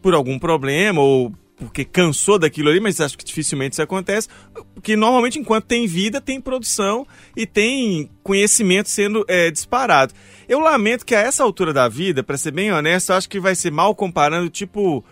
[0.00, 4.28] por algum problema, ou porque cansou daquilo ali, mas acho que dificilmente isso acontece,
[4.74, 10.12] porque normalmente enquanto tem vida, tem produção e tem conhecimento sendo é, disparado.
[10.48, 13.54] Eu lamento que a essa altura da vida, para ser bem honesto, acho que vai
[13.54, 15.04] ser mal comparando, tipo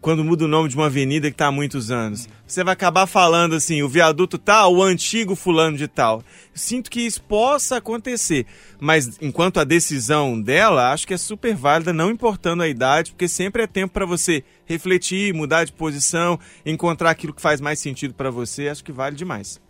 [0.00, 2.28] quando muda o nome de uma avenida que está há muitos anos.
[2.46, 6.22] Você vai acabar falando assim, o viaduto tal, o antigo fulano de tal.
[6.54, 8.46] Sinto que isso possa acontecer,
[8.80, 13.28] mas enquanto a decisão dela, acho que é super válida, não importando a idade, porque
[13.28, 18.14] sempre é tempo para você refletir, mudar de posição, encontrar aquilo que faz mais sentido
[18.14, 19.60] para você, acho que vale demais.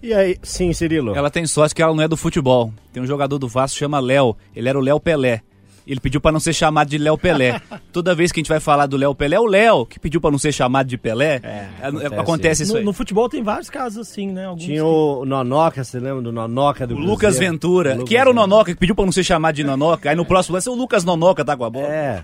[0.00, 1.14] E aí, sim, Cirilo?
[1.14, 2.72] Ela tem sorte que ela não é do futebol.
[2.92, 4.36] Tem um jogador do Vasco que chama Léo.
[4.54, 5.42] Ele era o Léo Pelé.
[5.88, 7.62] Ele pediu para não ser chamado de Léo Pelé.
[7.90, 10.20] Toda vez que a gente vai falar do Léo Pelé, é o Léo que pediu
[10.20, 11.40] para não ser chamado de Pelé.
[11.42, 12.84] É, acontece, acontece isso no, aí.
[12.84, 14.44] No futebol tem vários casos assim, né?
[14.44, 14.82] Alguns Tinha que...
[14.82, 18.72] o Nonoca, você lembra do Nonoca do o Lucas Ventura, Lucas que era o Nonoca
[18.74, 20.10] que pediu para não ser chamado de Nonoca.
[20.10, 21.86] Aí no próximo vai ser o Lucas Nonoca tá com a bola.
[21.86, 22.22] É.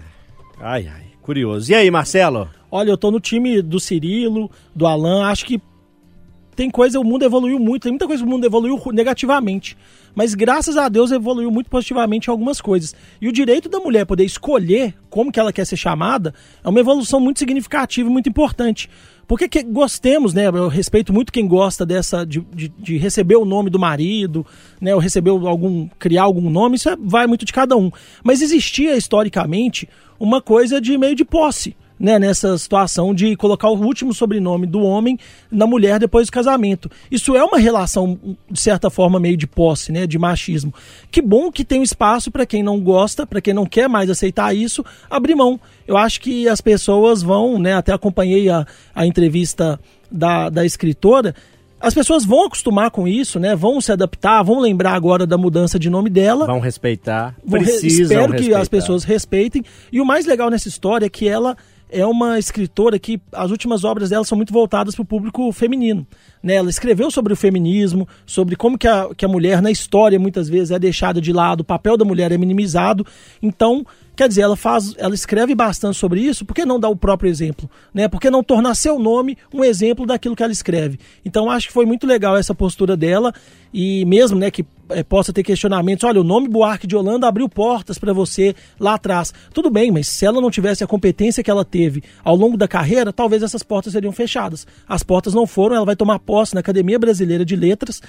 [0.60, 1.72] Ai, ai, curioso.
[1.72, 2.50] E aí, Marcelo?
[2.70, 5.58] Olha, eu tô no time do Cirilo, do Alan, acho que
[6.54, 9.76] tem coisa, o mundo evoluiu muito, tem muita coisa que o mundo evoluiu negativamente.
[10.14, 12.94] Mas graças a Deus evoluiu muito positivamente algumas coisas.
[13.20, 16.32] E o direito da mulher poder escolher como que ela quer ser chamada
[16.62, 18.88] é uma evolução muito significativa e muito importante.
[19.26, 20.46] Porque que gostemos, né?
[20.46, 24.46] Eu respeito muito quem gosta dessa de, de, de, receber o nome do marido,
[24.80, 24.94] né?
[24.94, 25.88] Ou receber algum.
[25.98, 27.90] criar algum nome, isso é, vai muito de cada um.
[28.22, 29.88] Mas existia historicamente
[30.20, 34.80] uma coisa de meio de posse né, nessa situação de colocar o último sobrenome do
[34.80, 35.18] homem
[35.50, 36.90] na mulher depois do casamento.
[37.10, 38.18] Isso é uma relação,
[38.50, 40.74] de certa forma, meio de posse, né, de machismo.
[41.10, 44.10] Que bom que tem um espaço para quem não gosta, para quem não quer mais
[44.10, 45.60] aceitar isso, abrir mão.
[45.86, 49.78] Eu acho que as pessoas vão, né, até acompanhei a, a entrevista
[50.10, 51.34] da, da escritora,
[51.80, 53.54] as pessoas vão acostumar com isso, né?
[53.54, 56.46] Vão se adaptar, vão lembrar agora da mudança de nome dela.
[56.46, 57.36] Vão respeitar.
[57.44, 58.60] Vão precisam Espero que respeitar.
[58.60, 59.62] as pessoas respeitem.
[59.92, 61.54] E o mais legal nessa história é que ela
[61.94, 66.04] é uma escritora que as últimas obras dela são muito voltadas para o público feminino.
[66.42, 66.54] Né?
[66.56, 70.48] Ela escreveu sobre o feminismo, sobre como que a, que a mulher na história muitas
[70.48, 73.06] vezes é deixada de lado, o papel da mulher é minimizado.
[73.40, 73.86] Então,
[74.16, 77.28] Quer dizer, ela faz, ela escreve bastante sobre isso, por que não dar o próprio
[77.28, 77.68] exemplo?
[77.92, 78.06] Né?
[78.06, 81.00] Por que não tornar seu nome um exemplo daquilo que ela escreve?
[81.24, 83.34] Então acho que foi muito legal essa postura dela
[83.72, 87.48] e mesmo né, que é, possa ter questionamentos, olha, o nome Buarque de Holanda abriu
[87.48, 89.34] portas para você lá atrás.
[89.52, 92.68] Tudo bem, mas se ela não tivesse a competência que ela teve ao longo da
[92.68, 94.64] carreira, talvez essas portas seriam fechadas.
[94.88, 98.00] As portas não foram, ela vai tomar posse na Academia Brasileira de Letras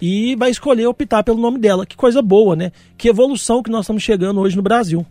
[0.00, 1.86] e vai escolher optar pelo nome dela.
[1.86, 2.72] Que coisa boa, né?
[2.98, 5.06] Que evolução que nós estamos chegando hoje no Brasil.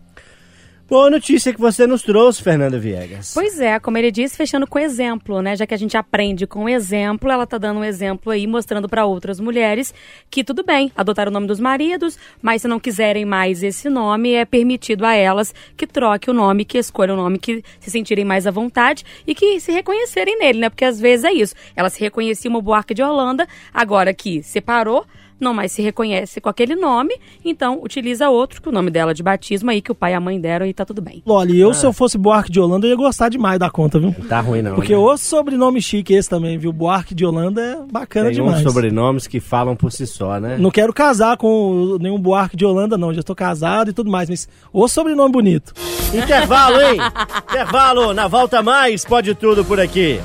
[0.92, 3.32] Boa notícia que você nos trouxe, Fernanda Viegas.
[3.32, 5.56] Pois é, como ele disse, fechando com exemplo, né?
[5.56, 9.06] Já que a gente aprende com exemplo, ela tá dando um exemplo aí, mostrando para
[9.06, 9.94] outras mulheres
[10.30, 14.34] que tudo bem, adotar o nome dos maridos, mas se não quiserem mais esse nome,
[14.34, 18.26] é permitido a elas que troque o nome, que escolham o nome que se sentirem
[18.26, 20.68] mais à vontade e que se reconhecerem nele, né?
[20.68, 21.54] Porque às vezes é isso.
[21.74, 25.06] Ela se reconhecia uma Buarque de Holanda, agora que separou,
[25.42, 27.14] não mais se reconhece com aquele nome,
[27.44, 30.20] então utiliza outro, com o nome dela de batismo aí, que o pai e a
[30.20, 31.22] mãe deram e tá tudo bem.
[31.26, 31.74] Olha, eu ah.
[31.74, 34.14] se eu fosse Buarque de Holanda, eu ia gostar demais da conta, viu?
[34.28, 34.74] Tá ruim não.
[34.74, 34.98] Porque né?
[34.98, 36.72] o sobrenome chique esse também, viu?
[36.72, 38.58] Buarque de Holanda é bacana Tem demais.
[38.58, 40.56] Tem uns sobrenomes que falam por si só, né?
[40.58, 43.12] Não quero casar com nenhum Buarque de Holanda, não.
[43.12, 45.72] Já tô casado e tudo mais, mas o sobrenome bonito.
[46.14, 46.98] Intervalo, hein?
[47.48, 50.20] Intervalo, na volta mais, pode tudo por aqui.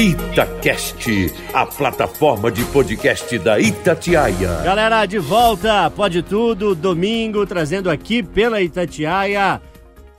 [0.00, 4.62] Itacast, a plataforma de podcast da Itatiaia.
[4.64, 9.60] Galera, de volta, pode tudo, domingo, trazendo aqui pela Itatiaia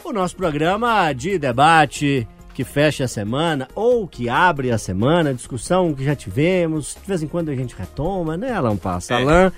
[0.04, 5.96] o nosso programa de debate que fecha a semana ou que abre a semana, discussão
[5.96, 9.16] que já tivemos, de vez em quando a gente retoma, né, Alan Passa?
[9.16, 9.18] É.
[9.18, 9.52] Alan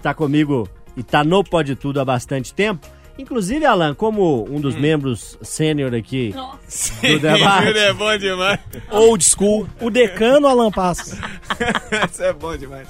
[0.00, 2.86] tá comigo e tá no Pode Tudo há bastante tempo.
[3.18, 4.60] Inclusive, Alan, como um Hum.
[4.60, 8.60] dos membros sênior aqui do debate, Ele é bom demais.
[8.90, 9.68] Old school.
[9.80, 11.18] O decano Alan Passos.
[12.10, 12.86] Isso é bom demais.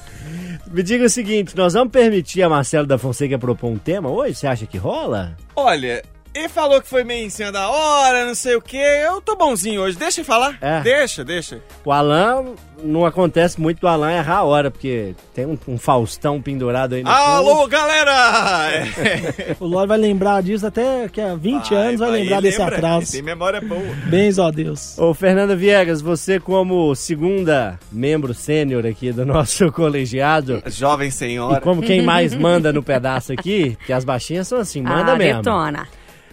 [0.71, 4.35] me diga o seguinte, nós vamos permitir a Marcelo da Fonseca propor um tema hoje?
[4.35, 5.37] Você acha que rola?
[5.57, 6.03] Olha,
[6.39, 8.77] ele falou que foi meio em cima da hora, não sei o quê.
[8.77, 9.97] Eu tô bonzinho hoje.
[9.97, 10.57] Deixa ele falar.
[10.61, 10.81] É.
[10.81, 11.61] Deixa, deixa.
[11.85, 16.41] O Alan, não acontece muito do Alan errar a hora, porque tem um, um Faustão
[16.41, 17.21] pendurado aí no fundo.
[17.21, 18.71] Alô, galera!
[18.73, 19.57] É.
[19.61, 22.77] O Lore vai lembrar disso até que há 20 anos vai, lembrar ele desse lembra.
[22.77, 23.13] atraso.
[23.13, 23.81] Tem memória boa.
[24.07, 24.97] Bens, ó Deus.
[24.99, 31.61] Ô, Fernanda Viegas, você como segunda membro sênior aqui do nosso colegiado, Jovem e senhora.
[31.61, 35.43] como quem mais manda no pedaço aqui, que as baixinhas são assim, manda ah, mesmo.
[35.43, 35.89] detona.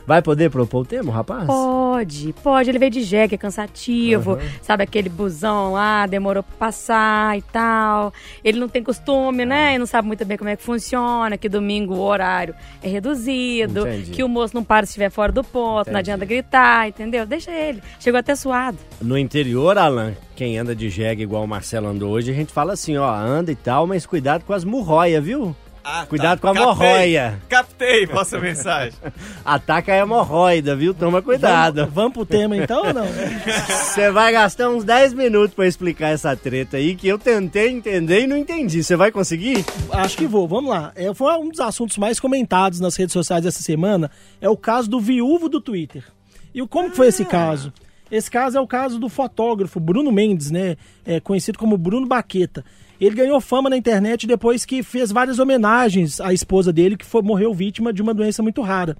[0.05, 1.47] Vai poder propor o tema, rapaz?
[1.47, 2.69] Pode, pode.
[2.69, 4.37] Ele veio de jegue, é cansativo.
[4.61, 8.13] Sabe aquele busão lá, demorou pra passar e tal.
[8.43, 9.75] Ele não tem costume, né?
[9.75, 11.37] E não sabe muito bem como é que funciona.
[11.37, 12.53] Que domingo o horário
[12.83, 13.87] é reduzido.
[13.87, 14.11] Entendi.
[14.11, 15.87] Que o moço não para se estiver fora do ponto.
[15.87, 16.11] Não Entendi.
[16.11, 17.25] adianta gritar, entendeu?
[17.25, 17.81] Deixa ele.
[17.99, 18.77] Chegou até suado.
[19.01, 22.73] No interior, Alan, quem anda de jegue igual o Marcelo andou hoje, a gente fala
[22.73, 25.55] assim, ó, anda e tal, mas cuidado com as murroias, viu?
[25.87, 26.05] Ah, tá.
[26.07, 26.63] Cuidado com a Captei.
[26.87, 27.41] hemorroia.
[27.47, 28.93] Captei vossa mensagem.
[29.45, 30.95] Ataca a hemorroida, viu?
[30.95, 31.81] Toma cuidado.
[31.81, 33.05] Vamos, vamos pro tema então ou não?
[33.69, 38.21] Você vai gastar uns 10 minutos pra explicar essa treta aí, que eu tentei entender
[38.21, 38.83] e não entendi.
[38.83, 39.63] Você vai conseguir?
[39.91, 40.91] Acho que vou, vamos lá.
[40.95, 44.09] É, foi um dos assuntos mais comentados nas redes sociais essa semana,
[44.41, 46.03] é o caso do viúvo do Twitter.
[46.51, 47.71] E o- como que foi esse caso?
[48.09, 50.77] Esse caso é o caso do fotógrafo Bruno Mendes, né?
[51.05, 52.63] É, conhecido como Bruno Baqueta.
[52.99, 57.21] Ele ganhou fama na internet depois que fez várias homenagens à esposa dele, que foi,
[57.21, 58.95] morreu vítima de uma doença muito rara.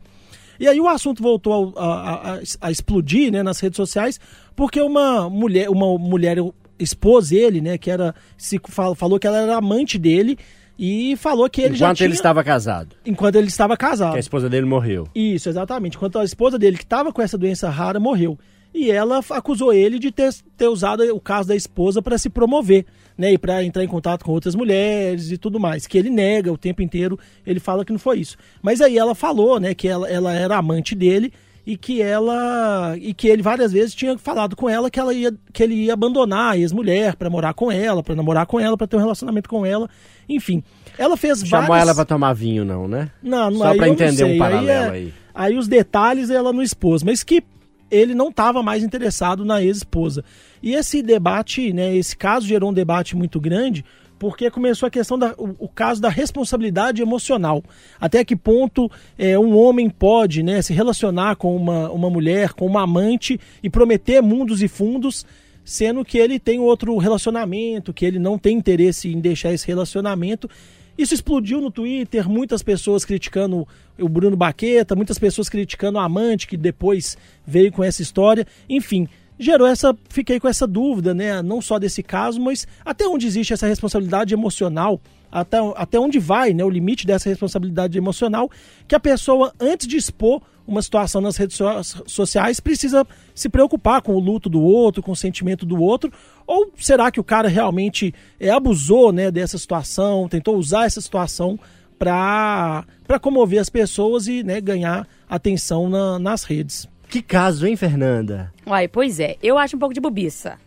[0.59, 4.19] E aí o assunto voltou ao- a, a- a explodir né, nas redes sociais,
[4.55, 6.37] porque uma mulher, uma mulher
[6.79, 7.77] expôs ele, né?
[7.77, 8.13] Que era.
[8.37, 10.37] Se fal- falou que ela era amante dele
[10.77, 12.07] e falou que ele já Enquanto tinha.
[12.07, 12.95] ele estava casado.
[13.05, 14.11] Enquanto ele estava casado.
[14.11, 15.07] Que a esposa dele morreu.
[15.15, 15.95] Isso, exatamente.
[15.97, 18.37] Enquanto a esposa dele, que estava com essa doença rara, morreu.
[18.73, 22.85] E ela acusou ele de ter, ter usado o caso da esposa para se promover,
[23.17, 23.33] né?
[23.33, 25.87] E para entrar em contato com outras mulheres e tudo mais.
[25.87, 28.37] Que ele nega o tempo inteiro, ele fala que não foi isso.
[28.61, 31.31] Mas aí ela falou, né, que ela, ela era amante dele
[31.65, 35.33] e que ela e que ele várias vezes tinha falado com ela que ela ia
[35.51, 38.85] que ele ia abandonar a ex-mulher para morar com ela, para namorar com ela, para
[38.85, 39.89] ter um relacionamento com ela,
[40.29, 40.63] enfim.
[40.97, 43.09] Ela fez Chamou várias ela pra tomar vinho, não, né?
[43.21, 45.13] não, não, Só aí não entender um paralelo é- aí.
[45.33, 47.43] Aí os detalhes ela não expôs, mas que
[47.89, 50.23] ele não estava mais interessado na ex-esposa.
[50.61, 53.85] E esse debate, né, esse caso gerou um debate muito grande,
[54.17, 57.63] porque começou a questão da o, o caso da responsabilidade emocional.
[57.99, 62.65] Até que ponto é, um homem pode, né, se relacionar com uma, uma mulher, com
[62.65, 65.25] uma amante e prometer mundos e fundos,
[65.63, 70.49] sendo que ele tem outro relacionamento, que ele não tem interesse em deixar esse relacionamento.
[70.97, 73.67] Isso explodiu no Twitter, muitas pessoas criticando
[73.99, 78.47] o Bruno Baqueta, muitas pessoas criticando o amante que depois veio com essa história.
[78.69, 79.95] Enfim, gerou essa.
[80.09, 81.41] Fiquei com essa dúvida, né?
[81.41, 86.53] Não só desse caso, mas até onde existe essa responsabilidade emocional, até, até onde vai
[86.53, 88.49] né, o limite dessa responsabilidade emocional,
[88.87, 94.01] que a pessoa, antes de expor uma situação nas redes so- sociais, precisa se preocupar
[94.01, 96.11] com o luto do outro, com o sentimento do outro,
[96.47, 101.59] ou será que o cara realmente é, abusou né, dessa situação, tentou usar essa situação
[101.99, 102.85] para
[103.21, 106.87] comover as pessoas e né, ganhar atenção na- nas redes?
[107.09, 108.51] Que caso, hein, Fernanda?
[108.65, 109.37] Uai, pois é.
[109.41, 110.57] Eu acho um pouco de bobiça.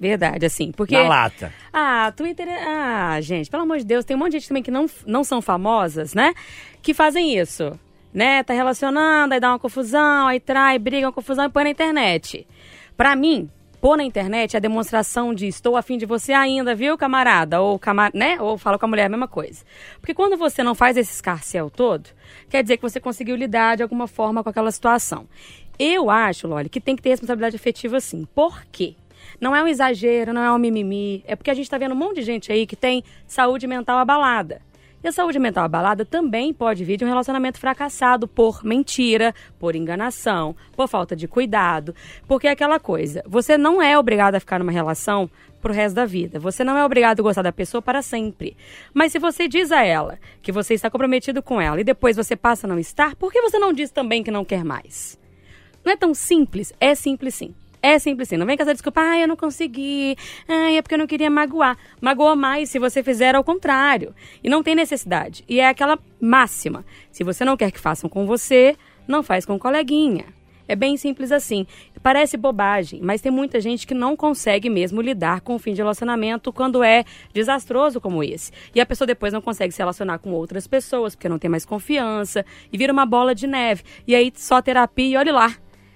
[0.00, 0.72] Verdade, assim.
[0.72, 0.94] Porque.
[0.96, 1.52] Na lata.
[1.72, 2.64] Ah, Twitter é...
[2.66, 5.22] Ah, gente, pelo amor de Deus, tem um monte de gente também que não, não
[5.22, 6.34] são famosas, né?
[6.82, 7.78] Que fazem isso.
[8.14, 8.44] Né?
[8.44, 12.46] Tá relacionando, aí dá uma confusão, aí trai, briga, uma confusão e põe na internet.
[12.96, 13.50] Pra mim,
[13.80, 17.60] pôr na internet é a demonstração de estou afim de você ainda, viu, camarada?
[17.60, 18.12] Ou, camar...
[18.14, 18.40] né?
[18.40, 19.64] Ou fala com a mulher a mesma coisa.
[20.00, 22.08] Porque quando você não faz esse escarcel todo,
[22.48, 25.28] quer dizer que você conseguiu lidar de alguma forma com aquela situação.
[25.78, 28.26] Eu acho, Loli, que tem que ter responsabilidade afetiva sim.
[28.32, 28.94] Por quê?
[29.40, 31.24] Não é um exagero, não é um mimimi.
[31.26, 33.98] É porque a gente está vendo um monte de gente aí que tem saúde mental
[33.98, 34.62] abalada.
[35.04, 39.76] E a saúde mental abalada também pode vir de um relacionamento fracassado por mentira, por
[39.76, 41.94] enganação, por falta de cuidado.
[42.26, 45.28] Porque é aquela coisa, você não é obrigado a ficar numa relação
[45.60, 46.40] pro resto da vida.
[46.40, 48.56] Você não é obrigado a gostar da pessoa para sempre.
[48.94, 52.34] Mas se você diz a ela que você está comprometido com ela e depois você
[52.34, 55.20] passa a não estar, por que você não diz também que não quer mais?
[55.84, 56.72] Não é tão simples?
[56.80, 57.54] É simples sim.
[57.84, 58.38] É simples sim.
[58.38, 60.16] Não vem com essa desculpa, ah, eu não consegui,
[60.48, 61.76] ah, é porque eu não queria magoar.
[62.00, 64.14] Magoa mais se você fizer ao contrário.
[64.42, 65.44] E não tem necessidade.
[65.46, 66.82] E é aquela máxima.
[67.12, 68.74] Se você não quer que façam com você,
[69.06, 70.24] não faz com o coleguinha.
[70.66, 71.66] É bem simples assim.
[72.02, 75.82] Parece bobagem, mas tem muita gente que não consegue mesmo lidar com o fim de
[75.82, 77.04] relacionamento quando é
[77.34, 78.50] desastroso como esse.
[78.74, 81.66] E a pessoa depois não consegue se relacionar com outras pessoas porque não tem mais
[81.66, 83.82] confiança e vira uma bola de neve.
[84.06, 85.54] E aí só terapia e olhe lá.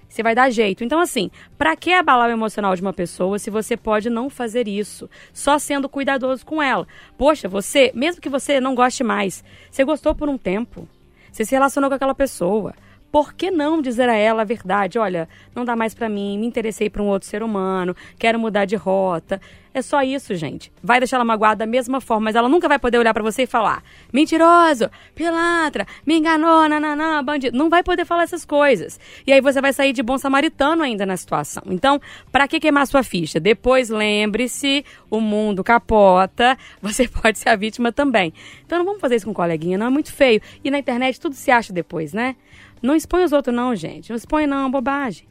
[0.09, 0.83] Você vai dar jeito.
[0.83, 4.67] Então, assim, para que abalar o emocional de uma pessoa se você pode não fazer
[4.67, 5.09] isso?
[5.33, 6.87] Só sendo cuidadoso com ela.
[7.17, 10.89] Poxa, você, mesmo que você não goste mais, você gostou por um tempo.
[11.31, 12.75] Você se relacionou com aquela pessoa
[13.11, 14.99] por que não dizer a ela a verdade?
[14.99, 18.65] Olha, não dá mais para mim, me interessei por um outro ser humano, quero mudar
[18.65, 19.41] de rota.
[19.79, 20.73] É só isso, gente.
[20.83, 23.43] Vai deixar ela magoada da mesma forma, mas ela nunca vai poder olhar para você
[23.43, 23.83] e falar:
[24.13, 27.57] mentiroso, pilantra, me enganou, nananã, bandido.
[27.57, 28.99] Não vai poder falar essas coisas.
[29.27, 31.63] E aí você vai sair de bom samaritano ainda na situação.
[31.67, 32.01] Então,
[32.33, 33.39] para que queimar sua ficha?
[33.39, 38.33] Depois lembre-se: o mundo capota, você pode ser a vítima também.
[38.67, 40.41] Então não vamos fazer isso com um coleguinha, não é muito feio.
[40.65, 42.35] E na internet tudo se acha depois, né?
[42.83, 44.11] Não expõe os outros, não, gente.
[44.11, 45.27] Não expõe, não, bobagem.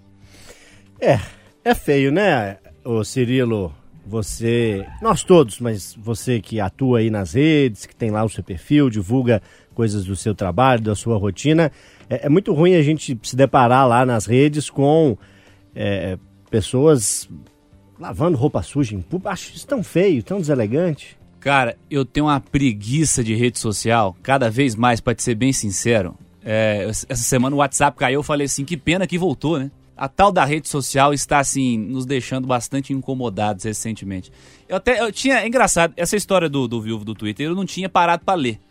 [0.99, 1.19] É,
[1.63, 3.73] é feio, né, ô Cirilo?
[4.09, 8.41] Você, nós todos, mas você que atua aí nas redes, que tem lá o seu
[8.41, 9.41] perfil, divulga
[9.75, 11.73] coisas do seu trabalho, da sua rotina,
[12.09, 15.17] é, é muito ruim a gente se deparar lá nas redes com
[15.75, 16.17] é,
[16.49, 17.29] pessoas
[17.99, 19.29] lavando roupa suja em público.
[19.29, 21.17] Acho isso tão feio, tão deselegante.
[21.39, 25.53] Cara, eu tenho uma preguiça de rede social, cada vez mais, para te ser bem
[25.53, 26.15] sincero.
[26.49, 29.69] É, essa semana o WhatsApp caiu, eu falei assim, que pena que voltou, né?
[29.97, 34.31] A tal da rede social está, assim, nos deixando bastante incomodados recentemente.
[34.69, 37.65] Eu até, eu tinha, é engraçado, essa história do, do viúvo do Twitter, eu não
[37.65, 38.61] tinha parado para ler.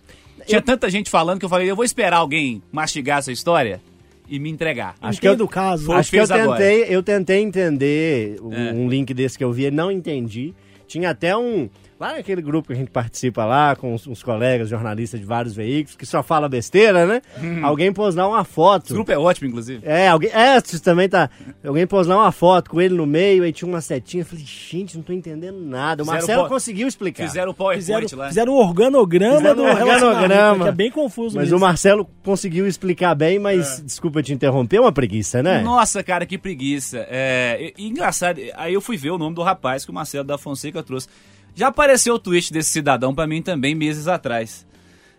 [0.47, 0.63] Tinha eu...
[0.63, 3.79] tanta gente falando que eu falei, eu vou esperar alguém mastigar essa história
[4.27, 4.95] e me entregar.
[4.99, 5.93] Acho que eu, do caso.
[5.93, 8.73] Acho que eu tentei, eu tentei entender é.
[8.73, 10.55] um link desse que eu vi, não entendi.
[10.89, 11.69] Tinha até um
[11.99, 15.57] Lá naquele grupo que a gente participa lá, com uns, uns, colegas jornalistas de vários
[15.57, 17.23] veículos, que só fala besteira, né?
[17.43, 17.65] Hum.
[17.65, 18.85] Alguém pôs lá uma foto.
[18.85, 19.81] Esse grupo é ótimo, inclusive.
[19.83, 20.31] É, alguém.
[20.31, 21.31] É, também tá.
[21.65, 24.21] Alguém pôs lá uma foto com ele no meio, aí tinha uma setinha.
[24.21, 26.03] Eu falei, gente, não tô entendendo nada.
[26.03, 26.51] O Marcelo po...
[26.51, 27.27] conseguiu explicar.
[27.27, 28.29] Fizeram o PowerPoint fizeram, lá.
[28.29, 30.65] Fizeram um organograma fizeram um organograma.
[30.65, 31.57] Que é bem confuso Mas mesmo.
[31.57, 33.83] o Marcelo conseguiu explicar bem, mas é.
[33.83, 35.63] desculpa te interromper, é uma preguiça, né?
[35.63, 37.07] Nossa, cara, que preguiça.
[37.09, 40.25] É, e, e engraçado, aí eu fui ver o nome do rapaz que o Marcelo
[40.25, 41.09] da Fonseca trouxe.
[41.57, 44.67] Já apareceu o tweet desse cidadão para mim também meses atrás.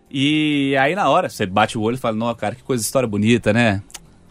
[0.09, 3.07] E aí na hora, você bate o olho e fala, não, cara, que coisa, história
[3.07, 3.81] bonita, né?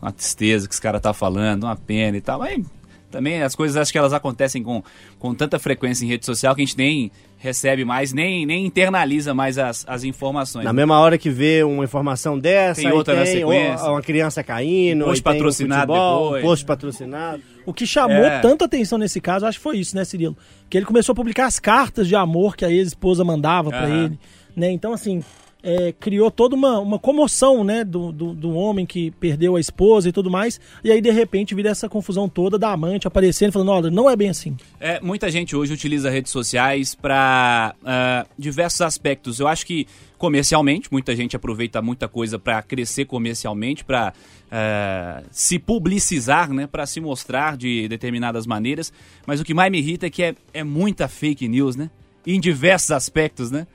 [0.00, 2.38] Uma tristeza que esse cara tá falando, uma pena e tal.
[2.38, 2.64] Mas
[3.10, 4.84] também as coisas acho que elas acontecem com,
[5.18, 9.34] com tanta frequência em rede social que a gente nem recebe mais, nem, nem internaliza
[9.34, 10.64] mais as, as informações.
[10.64, 13.90] Na mesma hora que vê uma informação dessa, tem outra tem na sequência.
[13.90, 16.42] uma criança caindo, um post patrocinado futebol, depois.
[16.42, 17.42] Um post patrocinado.
[17.66, 18.40] O que chamou é.
[18.40, 20.36] tanta atenção nesse caso, acho que foi isso, né, Cirilo?
[20.70, 24.18] Que ele começou a publicar as cartas de amor que a ex-esposa mandava para ele,
[24.56, 24.70] né?
[24.70, 25.22] Então, assim,
[25.66, 30.08] é, criou toda uma, uma comoção, né, do, do, do, homem que perdeu a esposa
[30.08, 30.60] e tudo mais.
[30.84, 34.14] E aí, de repente, vira essa confusão toda da amante aparecendo, falando: olha, não é
[34.14, 34.56] bem assim.
[34.78, 39.40] É, muita gente hoje utiliza redes sociais para uh, ah, diversos aspectos.
[39.40, 45.22] Eu acho que comercialmente, muita gente aproveita muita coisa para crescer comercialmente, para uh, ah,
[45.32, 48.92] se publicizar, né, para se mostrar de determinadas maneiras.
[49.26, 51.90] Mas o que mais me irrita é que é, é muita fake news, né?
[52.24, 53.66] Em diversos aspectos, né?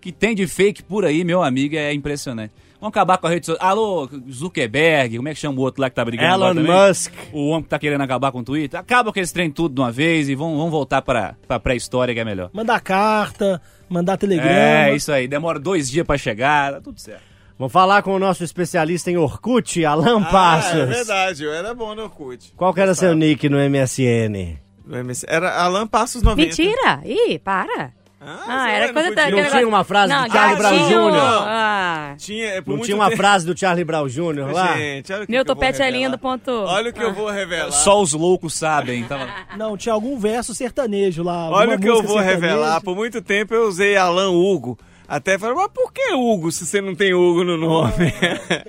[0.00, 2.52] Que tem de fake por aí, meu amigo, é impressionante.
[2.80, 3.68] Vamos acabar com a rede social.
[3.68, 7.12] Alô, Zuckerberg, como é que chama o outro lá que tá brigando Elon Musk.
[7.32, 8.78] O homem que tá querendo acabar com o Twitter.
[8.78, 12.14] Acaba com esse trem tudo de uma vez e vamos, vamos voltar para a pré-história
[12.14, 12.50] que é melhor.
[12.52, 14.52] Mandar carta, mandar telegrama.
[14.52, 15.26] É, isso aí.
[15.26, 17.22] Demora dois dias para chegar, tá tudo certo.
[17.58, 20.78] Vamos falar com o nosso especialista em Orkut, Alan ah, Passos.
[20.78, 22.52] É verdade, eu era bom no Orkut.
[22.56, 24.56] Qual que era seu nick no MSN?
[24.86, 25.26] No MSN?
[25.26, 26.46] Era Alan Passos 90.
[26.46, 27.00] Mentira!
[27.04, 27.92] Ih, para!
[28.28, 29.30] Ah, ah era coisa da.
[29.30, 31.20] Não tinha uma frase não, do Charlie Brown Jr.
[31.46, 32.14] Ah.
[32.18, 33.16] Tinha, é não tinha uma tempo.
[33.16, 34.52] frase do Charlie Brown Jr.
[34.52, 34.76] lá?
[34.76, 36.50] Gente, olha o que Meu que topete é lindo, ponto.
[36.50, 37.04] Olha o que ah.
[37.04, 37.72] eu vou revelar.
[37.72, 39.04] Só os loucos sabem.
[39.04, 39.26] Tava...
[39.56, 41.48] Não, tinha algum verso sertanejo lá.
[41.50, 42.80] Olha o que eu vou revelar.
[42.82, 44.78] Por muito tempo eu usei Alan Hugo.
[45.08, 48.12] Até falei, mas por que Hugo se você não tem Hugo no nome?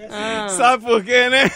[0.10, 0.48] Ah.
[0.56, 1.52] Sabe por quê, né?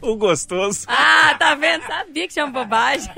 [0.00, 0.84] O gostoso.
[0.88, 1.82] Ah, tá vendo?
[1.86, 3.12] Sabia que chama bobagem.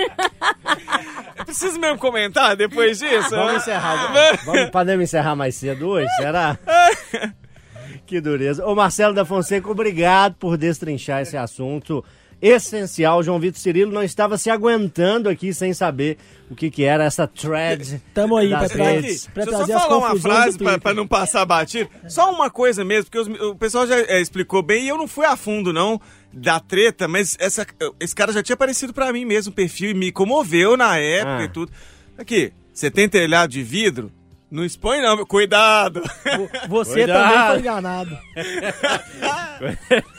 [1.45, 3.29] Preciso mesmo comentar depois disso?
[3.29, 4.13] Vamos encerrar.
[4.45, 6.57] Vamos, podemos encerrar mais cedo hoje, será?
[8.05, 8.65] que dureza.
[8.65, 12.03] Ô Marcelo da Fonseca, obrigado por destrinchar esse assunto
[12.41, 13.23] essencial.
[13.23, 16.17] João Vitor Cirilo não estava se aguentando aqui sem saber
[16.49, 18.01] o que, que era essa thread.
[18.13, 21.07] Tamo aí pra, trás, pra trazer Deixa eu só falar uma frase pra, pra, não
[21.07, 21.89] passar batido.
[22.07, 25.07] Só uma coisa mesmo, porque os, o pessoal já é, explicou bem e eu não
[25.07, 25.99] fui a fundo, não
[26.35, 27.65] da treta, mas essa,
[27.99, 31.37] esse cara já tinha aparecido para mim mesmo, o perfil, e me comoveu na época
[31.37, 31.43] ah.
[31.43, 31.71] e tudo.
[32.17, 34.11] Aqui, você tem telhado de vidro?
[34.51, 35.25] Não expõe não, meu.
[35.25, 36.01] cuidado.
[36.37, 37.33] Vo- Você Cuidado.
[37.33, 38.17] também foi enganado.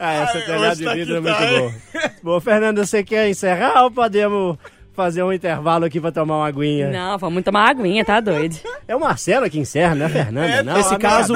[0.00, 1.58] Ah, essa telhada hoje de tá vidro que é muito tá, hein?
[1.60, 2.12] boa.
[2.22, 4.56] Bom, Fernanda, você quer encerrar ou podemos
[4.96, 6.90] fazer um intervalo aqui pra tomar uma aguinha?
[6.90, 8.56] Não, vamos tomar uma aguinha, tá doido?
[8.88, 10.78] É o Marcelo que encerra, não é a Fernanda, É, não.
[10.80, 11.34] esse caso,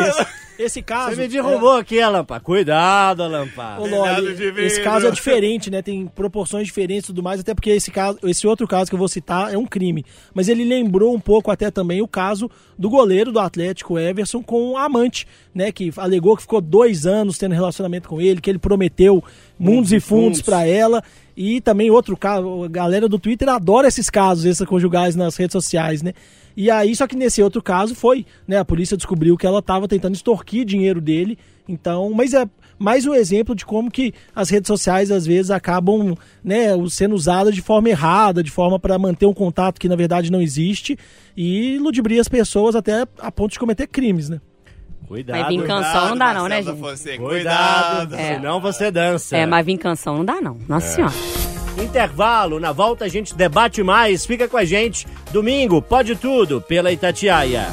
[0.59, 1.15] esse caso.
[1.17, 2.41] Você me derrubou aqui, Alampa.
[2.41, 3.77] Cuidado, Alampa.
[3.79, 4.33] Ô, Loli,
[4.65, 5.83] esse caso é diferente, né?
[5.83, 8.99] Tem proporções diferentes e tudo mais, até porque esse caso, esse outro caso que eu
[8.99, 10.05] vou citar é um crime.
[10.35, 14.77] Mas ele lembrou um pouco até também o caso do goleiro do Atlético, Everson, com
[14.77, 15.71] a amante, né?
[15.73, 19.23] Que alegou que ficou dois anos tendo relacionamento com ele, que ele prometeu
[19.59, 21.03] mundos e fundos pra ela.
[21.43, 26.03] E também outro caso, a galera do Twitter adora esses casos extraconjugais nas redes sociais,
[26.03, 26.13] né?
[26.55, 28.59] E aí, só que nesse outro caso foi, né?
[28.59, 31.39] A polícia descobriu que ela estava tentando extorquir dinheiro dele.
[31.67, 32.47] Então, mas é
[32.79, 36.15] mais um exemplo de como que as redes sociais às vezes acabam,
[36.45, 40.31] né, sendo usadas de forma errada, de forma para manter um contato que na verdade
[40.31, 40.99] não existe
[41.35, 44.43] e ludibria as pessoas até a ponto de cometer crimes, né?
[45.11, 45.41] Cuidado.
[45.41, 46.79] Mas vim canção não dá não, né, gente?
[46.79, 48.15] Fonseca, Cuidado, Cuidado.
[48.15, 48.35] É.
[48.37, 49.37] senão você dança.
[49.37, 50.57] É, mas vir canção não dá não.
[50.69, 51.15] Nossa senhora.
[51.83, 54.25] Intervalo, na volta a gente debate mais.
[54.25, 55.09] Fica com a gente.
[55.33, 57.67] Domingo, pode tudo, pela Itatiaia.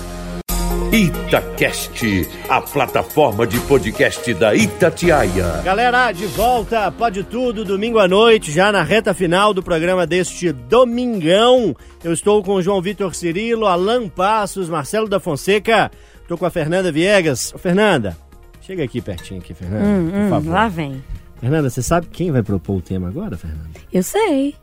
[0.91, 5.61] Itacast, a plataforma de podcast da Itatiaia.
[5.63, 10.51] Galera, de volta, pode tudo, domingo à noite, já na reta final do programa deste
[10.51, 11.75] domingão.
[12.03, 15.91] Eu estou com o João Vitor Cirilo, Alan Passos, Marcelo da Fonseca.
[16.27, 17.53] Estou com a Fernanda Viegas.
[17.55, 18.17] Ô, Fernanda,
[18.59, 20.53] chega aqui pertinho aqui, Fernanda, Hum, por hum, favor.
[20.53, 21.01] lá vem.
[21.39, 23.79] Fernanda, você sabe quem vai propor o tema agora, Fernanda?
[23.93, 24.53] Eu sei.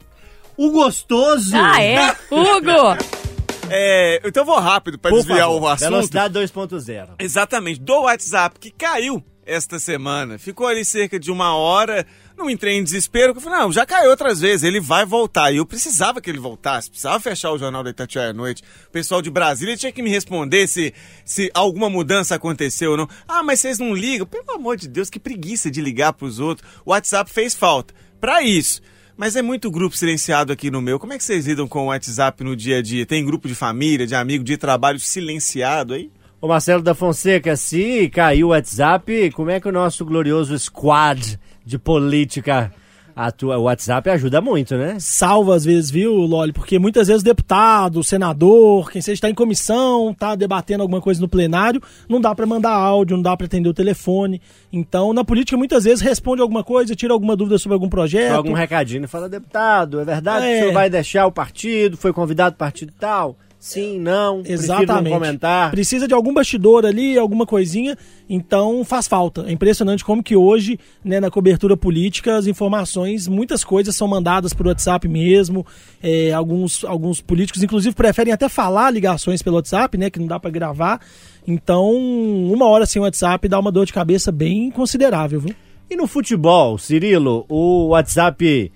[0.58, 1.56] O gostoso!
[1.56, 2.10] Ah, é?
[2.30, 2.98] Hugo!
[3.70, 5.88] É, então eu vou rápido para desviar favor, o assunto.
[5.88, 7.08] Velocidade 2.0.
[7.18, 10.38] Exatamente, do WhatsApp que caiu esta semana.
[10.38, 12.06] Ficou ali cerca de uma hora,
[12.36, 15.52] não entrei em desespero, porque eu falei, não, já caiu outras vezes, ele vai voltar.
[15.52, 18.62] E eu precisava que ele voltasse, precisava fechar o Jornal da Itatiaia à noite.
[18.88, 20.92] O pessoal de Brasília tinha que me responder se,
[21.24, 23.08] se alguma mudança aconteceu ou não.
[23.26, 24.26] Ah, mas vocês não ligam?
[24.26, 26.68] Pelo amor de Deus, que preguiça de ligar pros outros.
[26.84, 27.94] O WhatsApp fez falta.
[28.20, 28.82] Pra isso.
[29.16, 30.98] Mas é muito grupo silenciado aqui no meu.
[30.98, 33.06] Como é que vocês lidam com o WhatsApp no dia a dia?
[33.06, 36.10] Tem grupo de família, de amigo, de trabalho silenciado aí?
[36.40, 41.38] Ô Marcelo da Fonseca, se caiu o WhatsApp, como é que o nosso glorioso squad
[41.64, 42.72] de política
[43.16, 43.56] atua?
[43.58, 44.96] O WhatsApp ajuda muito, né?
[44.98, 46.52] Salva às vezes, viu, Loli?
[46.52, 51.28] Porque muitas vezes deputado, senador, quem seja está em comissão, tá debatendo alguma coisa no
[51.28, 54.40] plenário, não dá para mandar áudio, não dá para atender o telefone.
[54.72, 58.34] Então, na política muitas vezes responde alguma coisa, tira alguma dúvida sobre algum projeto.
[58.34, 60.56] Joga um recadinho e fala, deputado, é verdade que É.
[60.56, 61.96] o senhor vai deixar o partido?
[61.96, 63.36] Foi convidado partido tal?
[63.64, 65.10] Sim, não, Exatamente.
[65.10, 65.70] não comentar.
[65.70, 67.96] Precisa de algum bastidor ali, alguma coisinha,
[68.28, 69.46] então faz falta.
[69.48, 74.52] É impressionante como que hoje, né, na cobertura política, as informações, muitas coisas são mandadas
[74.52, 75.66] por WhatsApp mesmo.
[76.02, 80.38] É, alguns, alguns políticos, inclusive, preferem até falar ligações pelo WhatsApp, né, que não dá
[80.38, 81.00] para gravar.
[81.48, 85.54] Então, uma hora sem WhatsApp dá uma dor de cabeça bem considerável, viu?
[85.88, 88.70] E no futebol, Cirilo, o WhatsApp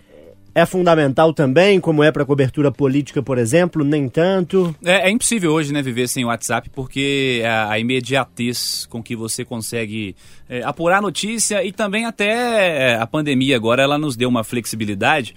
[0.59, 3.85] é fundamental também, como é para cobertura política, por exemplo?
[3.85, 4.75] Nem tanto.
[4.85, 9.45] É, é impossível hoje, né, viver sem WhatsApp, porque a, a imediatez com que você
[9.45, 10.17] consegue
[10.49, 15.37] é, apurar notícia e também até é, a pandemia agora, ela nos deu uma flexibilidade,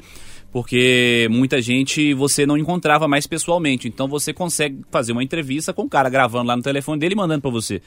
[0.52, 5.84] porque muita gente você não encontrava mais pessoalmente, então você consegue fazer uma entrevista com
[5.84, 7.80] o cara gravando lá no telefone dele e mandando para você.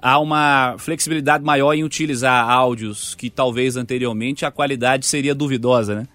[0.00, 6.06] Há uma flexibilidade maior em utilizar áudios que talvez anteriormente a qualidade seria duvidosa, né?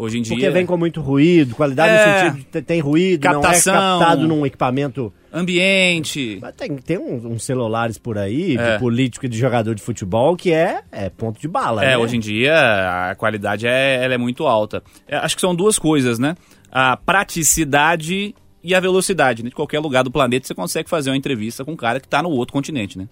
[0.00, 0.34] Hoje em dia.
[0.34, 1.96] Porque vem com muito ruído, qualidade É.
[2.06, 3.74] no sentido de te- tem ruído, Captação.
[3.74, 5.12] não é captado num equipamento.
[5.32, 6.38] Ambiente.
[6.40, 8.72] Mas tem, tem uns, uns celulares por aí, É.
[8.74, 11.84] de político e de jogador de futebol, que é, é ponto de bala.
[11.84, 11.98] É, né?
[11.98, 14.82] hoje em dia a qualidade é, ela é muito alta.
[15.06, 16.34] É, acho que são duas coisas, né?
[16.72, 19.42] A praticidade e a velocidade.
[19.42, 19.48] Né?
[19.50, 22.22] De qualquer lugar do planeta você consegue fazer uma entrevista com um cara que está
[22.22, 23.08] no outro continente, né?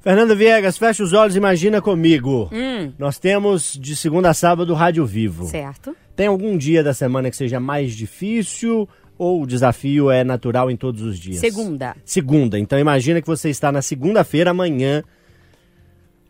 [0.00, 2.48] Fernanda Viegas, fecha os olhos e imagina comigo.
[2.52, 5.46] Hum, Nós temos de segunda a sábado Rádio Vivo.
[5.46, 5.94] certo.
[6.14, 10.76] Tem algum dia da semana que seja mais difícil ou o desafio é natural em
[10.76, 11.38] todos os dias?
[11.38, 11.96] Segunda.
[12.04, 12.58] Segunda.
[12.58, 15.02] Então imagina que você está na segunda-feira amanhã,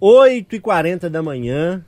[0.00, 1.84] 8h40 da manhã,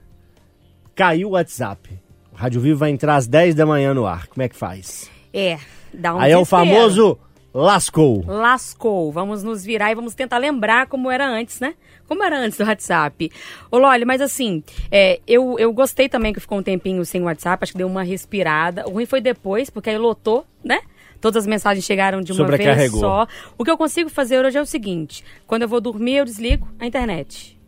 [0.95, 1.91] caiu o WhatsApp.
[2.33, 4.27] O Rádio Vivo vai entrar às 10 da manhã no ar.
[4.29, 5.11] Como é que faz?
[5.33, 5.59] É,
[5.93, 6.67] dá um Aí é o desespero.
[6.67, 7.19] famoso
[7.53, 8.25] lascou.
[8.27, 9.11] Lascou.
[9.13, 11.75] Vamos nos virar e vamos tentar lembrar como era antes, né?
[12.07, 13.31] Como era antes do WhatsApp.
[13.71, 17.63] Ô, Loli, mas assim, é, eu, eu gostei também que ficou um tempinho sem WhatsApp,
[17.63, 18.87] acho que deu uma respirada.
[18.87, 20.81] O ruim foi depois, porque aí lotou, né?
[21.21, 23.27] Todas as mensagens chegaram de uma vez só.
[23.59, 26.67] O que eu consigo fazer hoje é o seguinte: quando eu vou dormir, eu desligo
[26.79, 27.59] a internet.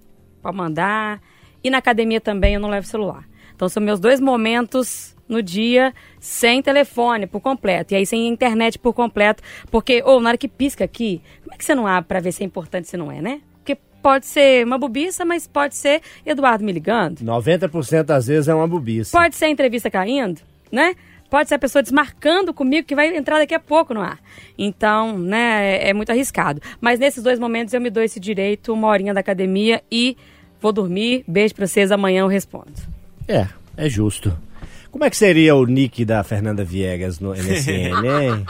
[0.40, 1.20] Pra mandar.
[1.62, 3.28] E na academia também eu não levo celular.
[3.54, 7.94] Então são meus dois momentos no dia sem telefone por completo.
[7.94, 9.42] E aí sem internet por completo.
[9.70, 12.32] Porque, ou na hora que pisca aqui, como é que você não abre pra ver
[12.32, 13.40] se é importante se não é, né?
[13.54, 17.20] Porque pode ser uma bobiça, mas pode ser Eduardo me ligando.
[17.20, 19.18] 90% das vezes é uma bobiça.
[19.18, 20.94] Pode ser a entrevista caindo, né?
[21.30, 24.18] Pode ser a pessoa desmarcando comigo que vai entrar daqui a pouco no ar.
[24.58, 26.60] Então, né, é, é muito arriscado.
[26.78, 30.14] Mas nesses dois momentos eu me dou esse direito, uma horinha da academia e
[30.60, 31.24] vou dormir.
[31.26, 32.74] Beijo pra vocês, amanhã eu respondo.
[33.26, 33.46] É,
[33.78, 34.36] é justo.
[34.92, 38.46] Como é que seria o nick da Fernanda Viegas no MSN, hein?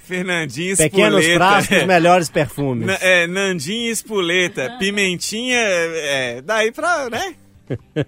[0.00, 1.38] Fernandinho Pequenos Espoleta.
[1.62, 2.86] frascos, melhores perfumes.
[2.86, 7.34] Na- é, Nandinho Espoleta, Pimentinha, é, daí pra, né?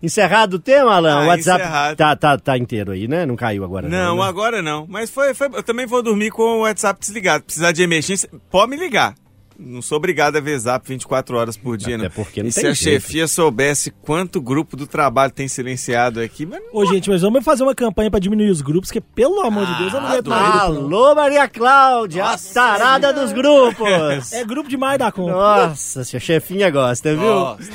[0.00, 1.14] Encerrado o tema, Alan?
[1.14, 1.96] Ah, o WhatsApp encerrado.
[1.96, 3.26] tá, tá, tá inteiro aí, né?
[3.26, 3.88] Não caiu agora.
[3.88, 4.22] Não, né?
[4.22, 4.86] agora não.
[4.88, 7.42] Mas foi, foi- eu também vou dormir com o WhatsApp desligado.
[7.42, 9.14] Precisar de emergência, pode me ligar.
[9.58, 12.10] Não sou obrigado a ver zap 24 horas por dia, Até não.
[12.10, 13.00] porque não e tem se a jeito.
[13.02, 17.62] chefia soubesse quanto grupo do trabalho tem silenciado aqui, mas Ô, gente, mas vamos fazer
[17.62, 20.42] uma campanha pra diminuir os grupos, que pelo amor de Deus, eu não aguento mais
[20.42, 20.84] grupo, não.
[20.84, 24.32] Alô, Maria Cláudia, a tarada dos grupos.
[24.32, 25.32] É grupo demais da conta.
[25.32, 27.22] Nossa, se a chefinha gosta, viu?
[27.24, 27.70] Nossa.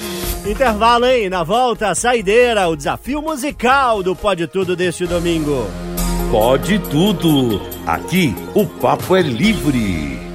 [0.47, 1.29] Intervalo, hein?
[1.29, 5.65] Na volta, a saideira, o desafio musical do Pode Tudo deste domingo.
[6.31, 7.61] Pode tudo.
[7.85, 10.30] Aqui o papo é livre.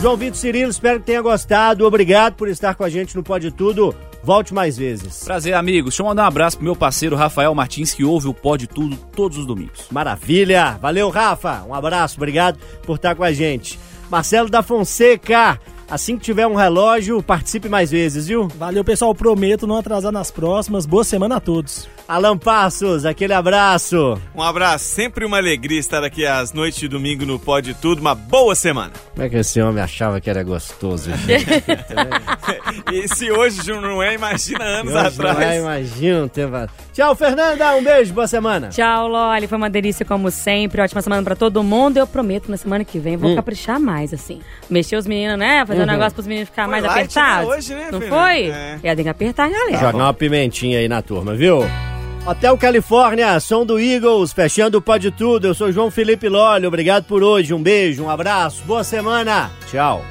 [0.00, 1.84] João Vitor Cirilo, espero que tenha gostado.
[1.84, 3.94] Obrigado por estar com a gente no Pode Tudo.
[4.22, 5.24] Volte mais vezes.
[5.24, 5.90] Prazer, amigos.
[5.90, 8.96] Deixa eu mandar um abraço pro meu parceiro Rafael Martins, que ouve o Pode Tudo
[9.14, 9.88] todos os domingos.
[9.90, 10.78] Maravilha!
[10.80, 11.64] Valeu, Rafa!
[11.68, 13.78] Um abraço, obrigado por estar com a gente.
[14.10, 18.48] Marcelo da Fonseca, assim que tiver um relógio, participe mais vezes, viu?
[18.56, 19.14] Valeu, pessoal.
[19.14, 20.86] Prometo não atrasar nas próximas.
[20.86, 21.88] Boa semana a todos.
[22.08, 24.18] Alan Passos, aquele abraço.
[24.34, 28.00] Um abraço, sempre uma alegria estar aqui às noites de domingo no Pode Tudo.
[28.00, 28.92] Uma boa semana.
[29.14, 31.46] Como é que esse homem achava que era gostoso, gente?
[32.92, 35.38] E se hoje não é, imagina anos Hoje atrás.
[35.38, 36.56] não é, imagina um tempo.
[36.92, 37.74] Tchau, Fernanda.
[37.76, 38.68] Um beijo, boa semana.
[38.68, 39.46] Tchau, Loli.
[39.46, 40.80] Foi uma delícia como sempre.
[40.80, 41.96] Ótima semana pra todo mundo.
[41.98, 43.20] Eu prometo, na semana que vem, Hum.
[43.20, 44.40] vou caprichar mais, assim.
[44.68, 45.64] Mexer os meninos, né?
[45.66, 47.48] Fazer um negócio pros meninos ficar Foi mais light, apertados.
[47.48, 47.56] né?
[47.56, 48.22] Hoje, né, Não Fernanda?
[48.22, 48.50] foi?
[48.50, 48.78] É.
[48.82, 49.78] E aí tem que apertar a galera.
[49.78, 51.60] Jogar uma pimentinha aí na turma, viu?
[52.26, 55.46] Hotel Califórnia, som do Eagles, fechando o Pode Tudo.
[55.46, 57.54] Eu sou João Felipe Lolli, obrigado por hoje.
[57.54, 59.50] Um beijo, um abraço, boa semana.
[59.70, 60.04] Tchau.